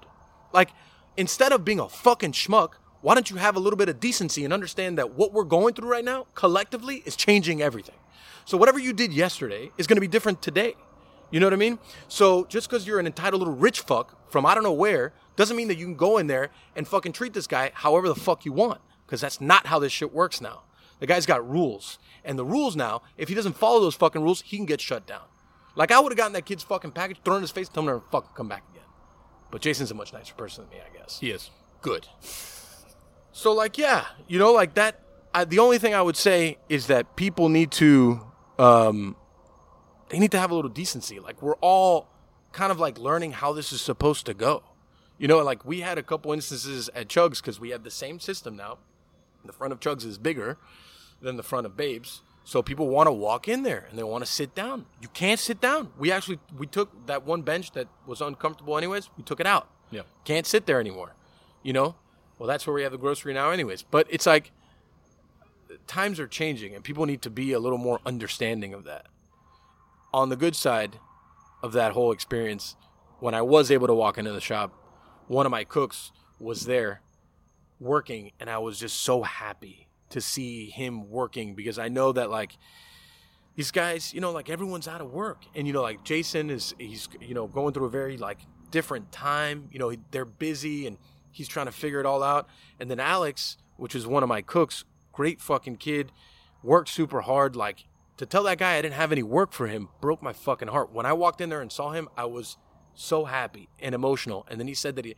[0.51, 0.71] Like,
[1.17, 4.43] instead of being a fucking schmuck, why don't you have a little bit of decency
[4.43, 7.95] and understand that what we're going through right now, collectively, is changing everything.
[8.45, 10.75] So whatever you did yesterday is going to be different today.
[11.31, 11.79] You know what I mean?
[12.07, 15.57] So just because you're an entitled little rich fuck from I don't know where doesn't
[15.57, 18.45] mean that you can go in there and fucking treat this guy however the fuck
[18.45, 18.81] you want.
[19.05, 20.63] Because that's not how this shit works now.
[20.99, 21.99] The guy's got rules.
[22.23, 25.05] And the rules now, if he doesn't follow those fucking rules, he can get shut
[25.05, 25.21] down.
[25.75, 27.99] Like I would have gotten that kid's fucking package, thrown in his face, told him
[27.99, 28.63] to fucking come back.
[29.51, 31.19] But Jason's a much nicer person than me, I guess.
[31.19, 31.49] He is.
[31.81, 32.07] Good.
[33.31, 35.01] So like yeah, you know like that.
[35.33, 38.21] I, the only thing I would say is that people need to,
[38.57, 39.17] um,
[40.07, 41.19] they need to have a little decency.
[41.19, 42.07] Like we're all
[42.53, 44.63] kind of like learning how this is supposed to go.
[45.17, 48.19] You know, like we had a couple instances at Chugs because we have the same
[48.19, 48.77] system now.
[49.43, 50.57] The front of Chugs is bigger
[51.21, 52.21] than the front of Babes.
[52.45, 54.85] So people want to walk in there and they want to sit down.
[55.01, 55.91] You can't sit down.
[55.97, 59.09] We actually we took that one bench that was uncomfortable anyways.
[59.17, 59.67] We took it out.
[59.89, 60.03] Yeah.
[60.25, 61.15] Can't sit there anymore.
[61.63, 61.95] You know?
[62.37, 63.81] Well, that's where we have the grocery now anyways.
[63.81, 64.51] But it's like
[65.87, 69.07] times are changing and people need to be a little more understanding of that.
[70.13, 70.99] On the good side
[71.63, 72.75] of that whole experience,
[73.19, 74.71] when I was able to walk into the shop,
[75.27, 77.01] one of my cooks was there
[77.79, 82.29] working and I was just so happy to see him working because I know that
[82.29, 82.57] like
[83.55, 86.73] these guys, you know, like everyone's out of work and you know like Jason is
[86.79, 88.39] he's you know going through a very like
[88.71, 90.97] different time, you know, they're busy and
[91.31, 92.47] he's trying to figure it all out
[92.79, 96.13] and then Alex, which is one of my cooks, great fucking kid,
[96.63, 97.83] worked super hard like
[98.15, 100.93] to tell that guy I didn't have any work for him broke my fucking heart.
[100.93, 102.55] When I walked in there and saw him, I was
[102.93, 104.45] so happy and emotional.
[104.49, 105.15] And then he said that he,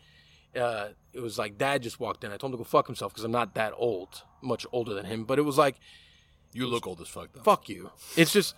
[0.58, 2.32] uh, it was like dad just walked in.
[2.32, 5.06] I told him to go fuck himself because I'm not that old, much older than
[5.06, 5.24] him.
[5.26, 5.76] But it was like,
[6.54, 7.42] You look old as fuck, though.
[7.42, 7.92] fuck you.
[8.16, 8.56] It's just,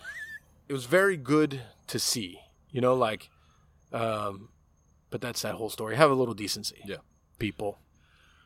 [0.68, 2.40] it was very good to see,
[2.70, 3.28] you know, like,
[3.92, 4.48] um,
[5.10, 5.96] but that's that whole story.
[5.96, 6.96] Have a little decency, Yeah.
[7.38, 7.78] people.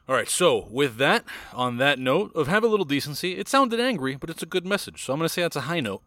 [0.09, 1.24] All right, so with that,
[1.55, 4.66] on that note of have a little decency, it sounded angry, but it's a good
[4.66, 5.02] message.
[5.02, 6.02] So I'm going to say that's a high note.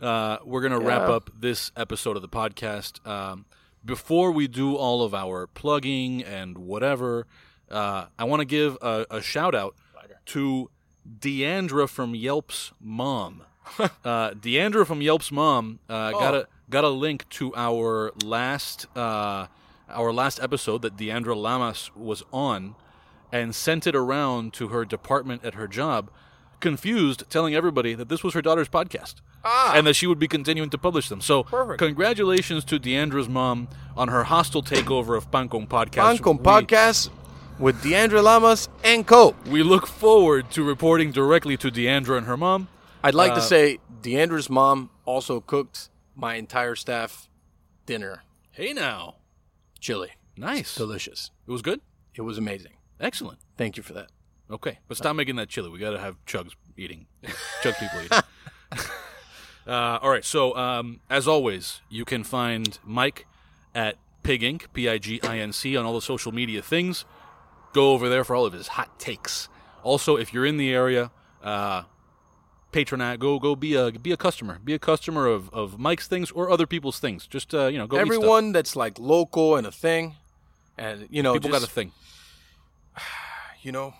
[0.00, 3.06] Uh, we're going to wrap up this episode of the podcast.
[3.06, 3.46] Um,
[3.86, 7.26] before we do all of our plugging and whatever,
[7.70, 9.74] uh, I want to give a, a shout out
[10.26, 10.70] to
[11.20, 13.42] Deandra from Yelp's mom.
[13.78, 16.38] uh, Deandra from Yelp's mom uh, got Oh.
[16.40, 19.46] a got a link to our last uh,
[19.88, 22.74] our last episode that Deandra Lamas was on,
[23.32, 26.10] and sent it around to her department at her job,
[26.60, 29.16] confused, telling everybody that this was her daughter's podcast.
[29.44, 29.72] Ah.
[29.76, 31.20] And that she would be continuing to publish them.
[31.20, 31.78] So, Perfect.
[31.78, 35.92] congratulations to Deandra's mom on her hostile takeover of Pan Con Podcast.
[35.94, 37.10] Pan Con Podcast
[37.58, 39.34] with Deandra Lamas and Co.
[39.46, 42.68] We look forward to reporting directly to Deandra and her mom.
[43.04, 47.28] I'd like Uh, to say Deandra's mom also cooked my entire staff
[47.86, 48.24] dinner.
[48.50, 49.16] Hey now.
[49.78, 50.10] Chili.
[50.36, 50.74] Nice.
[50.74, 51.30] Delicious.
[51.46, 51.80] It was good?
[52.14, 52.72] It was amazing.
[53.00, 53.38] Excellent.
[53.56, 54.10] Thank you for that.
[54.50, 55.70] Okay, but stop making that chili.
[55.70, 57.06] We got to have Chugs eating.
[57.62, 58.18] Chug people eating.
[59.66, 60.24] uh, all right.
[60.24, 63.26] So, um, as always, you can find Mike
[63.74, 64.72] at Pig Inc.
[64.72, 67.04] P I G I N C on all the social media things.
[67.72, 69.48] Go over there for all of his hot takes.
[69.82, 71.10] Also, if you're in the area,
[71.42, 71.82] uh,
[72.72, 73.18] patronize.
[73.18, 74.58] Go go be a be a customer.
[74.62, 77.26] Be a customer of, of Mike's things or other people's things.
[77.26, 77.96] Just uh, you know, go.
[77.96, 80.14] Everyone that's like local and a thing,
[80.78, 81.92] and you know, People just, got a thing.
[83.62, 83.94] you know,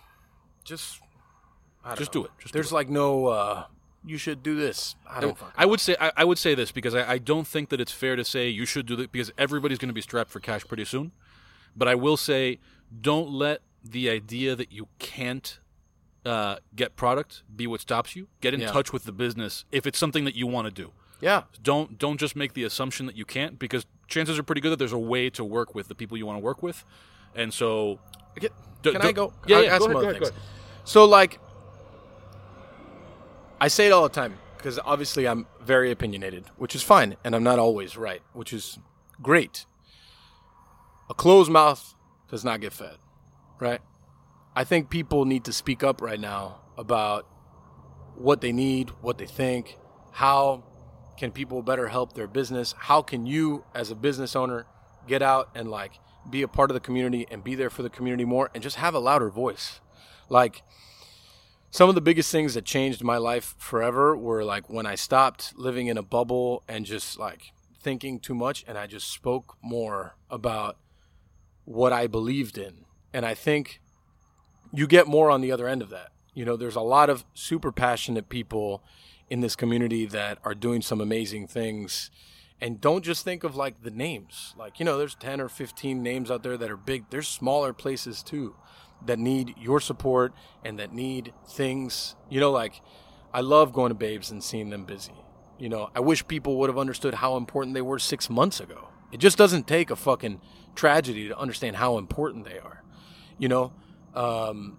[0.66, 1.00] just
[1.84, 2.22] I don't Just know.
[2.22, 2.30] do it.
[2.40, 2.74] Just do There's it.
[2.74, 3.26] like no.
[3.28, 3.64] uh
[4.04, 4.94] You should do this.
[5.08, 5.36] I don't.
[5.38, 7.80] fucking I would say I, I would say this because I, I don't think that
[7.80, 10.40] it's fair to say you should do that because everybody's going to be strapped for
[10.40, 11.12] cash pretty soon.
[11.76, 12.58] But I will say,
[13.00, 15.58] don't let the idea that you can't
[16.24, 18.26] uh, get product be what stops you.
[18.40, 18.72] Get in Yeah.
[18.72, 20.90] touch with the business if it's something that you want to do.
[21.20, 21.42] Yeah.
[21.62, 24.78] Don't don't just make the assumption that you can't because chances are pretty good that
[24.78, 26.84] there's a way to work with the people you want to work with,
[27.34, 27.98] and so
[28.38, 28.52] Get,
[28.92, 29.32] Can I go?
[29.46, 29.78] Yeah, yeah.
[29.78, 30.42] Go some ahead, other go ahead, go ahead.
[30.84, 31.40] So like,
[33.60, 37.34] I say it all the time because obviously I'm very opinionated, which is fine, and
[37.34, 38.78] I'm not always right, which is
[39.22, 39.66] great.
[41.08, 41.94] A closed mouth
[42.28, 42.98] does not get fed,
[43.60, 43.80] right?
[44.54, 47.26] I think people need to speak up right now about
[48.16, 49.78] what they need, what they think,
[50.12, 50.64] how
[51.18, 52.74] can people better help their business?
[52.78, 54.66] How can you, as a business owner,
[55.06, 55.92] get out and like
[56.30, 58.76] be a part of the community and be there for the community more and just
[58.76, 59.80] have a louder voice?
[60.28, 60.62] Like,
[61.70, 65.52] some of the biggest things that changed my life forever were like when I stopped
[65.56, 70.16] living in a bubble and just like thinking too much and I just spoke more
[70.30, 70.78] about
[71.64, 72.86] what I believed in.
[73.12, 73.80] And I think
[74.72, 76.12] you get more on the other end of that.
[76.34, 78.82] You know, there's a lot of super passionate people
[79.28, 82.10] in this community that are doing some amazing things.
[82.60, 84.54] And don't just think of like the names.
[84.56, 87.04] Like, you know, there's 10 or 15 names out there that are big.
[87.10, 88.56] There's smaller places too
[89.04, 90.32] that need your support
[90.64, 92.16] and that need things.
[92.30, 92.80] You know, like
[93.32, 95.12] I love going to Babes and seeing them busy.
[95.58, 98.88] You know, I wish people would have understood how important they were six months ago.
[99.12, 100.40] It just doesn't take a fucking
[100.74, 102.82] tragedy to understand how important they are.
[103.38, 103.72] You know,
[104.14, 104.78] um,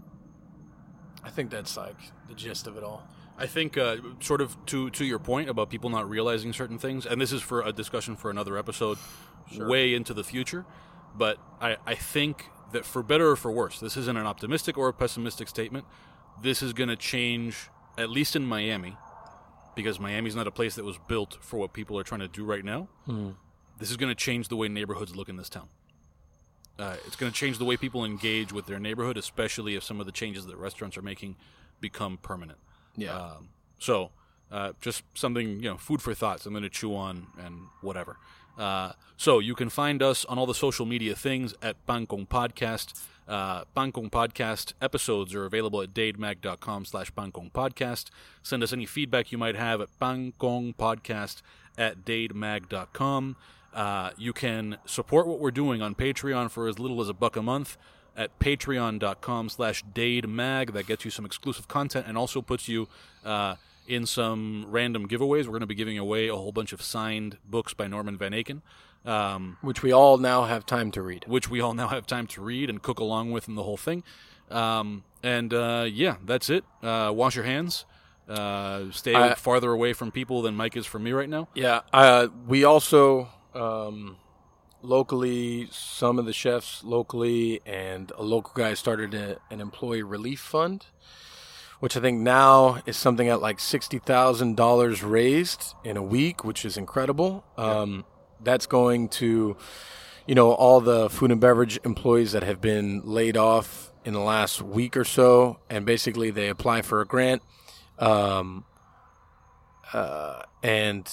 [1.23, 1.97] I think that's like
[2.27, 3.07] the gist of it all.
[3.37, 7.05] I think, uh, sort of to to your point about people not realizing certain things,
[7.05, 8.97] and this is for a discussion for another episode,
[9.57, 10.65] way into the future.
[11.15, 14.87] But I, I think that for better or for worse, this isn't an optimistic or
[14.89, 15.85] a pessimistic statement.
[16.41, 18.95] This is going to change, at least in Miami,
[19.75, 22.43] because Miami's not a place that was built for what people are trying to do
[22.43, 22.87] right now.
[23.79, 25.69] This is going to change the way neighborhoods look in this town.
[26.77, 29.99] Uh, it's going to change the way people engage with their neighborhood, especially if some
[29.99, 31.35] of the changes that restaurants are making
[31.79, 32.59] become permanent.
[32.97, 33.15] Yeah.
[33.15, 34.09] Um, so,
[34.51, 38.17] uh, just something, you know, food for thought, something to chew on and whatever.
[38.57, 42.25] Uh, so, you can find us on all the social media things at Pan Con
[42.25, 42.99] Podcast.
[43.27, 48.05] Uh, Pan Con Podcast episodes are available at dademag.com slash Pan Con Podcast.
[48.41, 51.41] Send us any feedback you might have at Pan Con Podcast
[51.77, 53.35] at dademag.com.
[53.73, 57.35] Uh, you can support what we're doing on Patreon for as little as a buck
[57.35, 57.77] a month
[58.17, 60.73] at patreon.com slash dademag.
[60.73, 62.87] That gets you some exclusive content and also puts you
[63.23, 63.55] uh,
[63.87, 65.43] in some random giveaways.
[65.45, 68.31] We're going to be giving away a whole bunch of signed books by Norman Van
[68.33, 68.61] Aken,
[69.05, 71.25] um, Which we all now have time to read.
[71.27, 73.77] which we all now have time to read and cook along with in the whole
[73.77, 74.03] thing.
[74.49, 76.63] Um, and uh, yeah, that's it.
[76.81, 77.85] Uh, wash your hands.
[78.27, 81.47] Uh, stay I- farther away from people than Mike is from me right now.
[81.53, 81.81] Yeah.
[81.93, 84.17] Uh, we also um,
[84.81, 90.39] locally, some of the chefs locally, and a local guy started a, an employee relief
[90.39, 90.85] fund,
[91.79, 96.43] which I think now is something at like sixty thousand dollars raised in a week,
[96.43, 97.43] which is incredible.
[97.57, 98.05] Um,
[98.39, 99.57] That's going to,
[100.27, 104.19] you know, all the food and beverage employees that have been laid off in the
[104.19, 107.41] last week or so, and basically they apply for a grant.
[107.99, 108.63] Um,
[109.93, 111.09] uh, and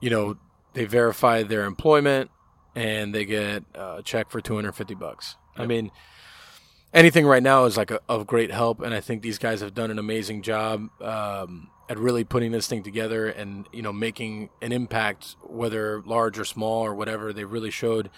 [0.00, 0.36] you know
[0.74, 2.30] they verify their employment
[2.78, 5.90] and they get a check for 250 bucks i mean
[6.94, 9.74] anything right now is like a, of great help and i think these guys have
[9.74, 14.48] done an amazing job um, at really putting this thing together and you know making
[14.62, 18.10] an impact whether large or small or whatever they really showed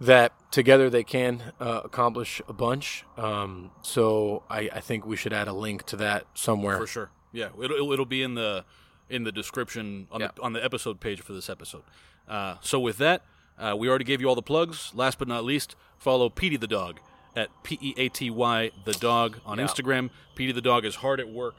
[0.00, 3.04] that together they can uh, accomplish a bunch.
[3.18, 6.78] Um, so I, I think we should add a link to that somewhere.
[6.78, 7.10] for sure.
[7.32, 8.64] Yeah, it'll, it'll- it'll be in the
[9.10, 10.28] in the description on Yeah.
[10.34, 11.82] the on the episode page for this episode.
[12.26, 13.20] Uh, so with that,
[13.60, 14.92] uh, we already gave you all the plugs.
[14.94, 17.00] Last but not least, follow Petey the dog
[17.36, 20.10] at P E A T Y the dog on Instagram.
[20.34, 21.54] Petey the dog is hard at work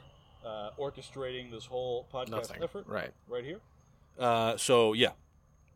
[0.46, 2.64] uh, orchestrating this whole podcast Nothing.
[2.64, 2.86] effort.
[2.88, 3.12] Right.
[3.28, 3.60] right here.
[4.20, 5.12] Uh, so yeah,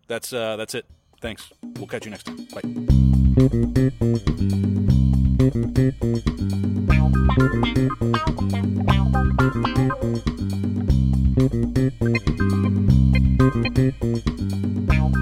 [0.08, 0.86] that's uh, that's it.
[1.22, 1.52] Thanks.
[1.78, 2.46] We'll catch you next time.
[2.54, 2.62] Bye.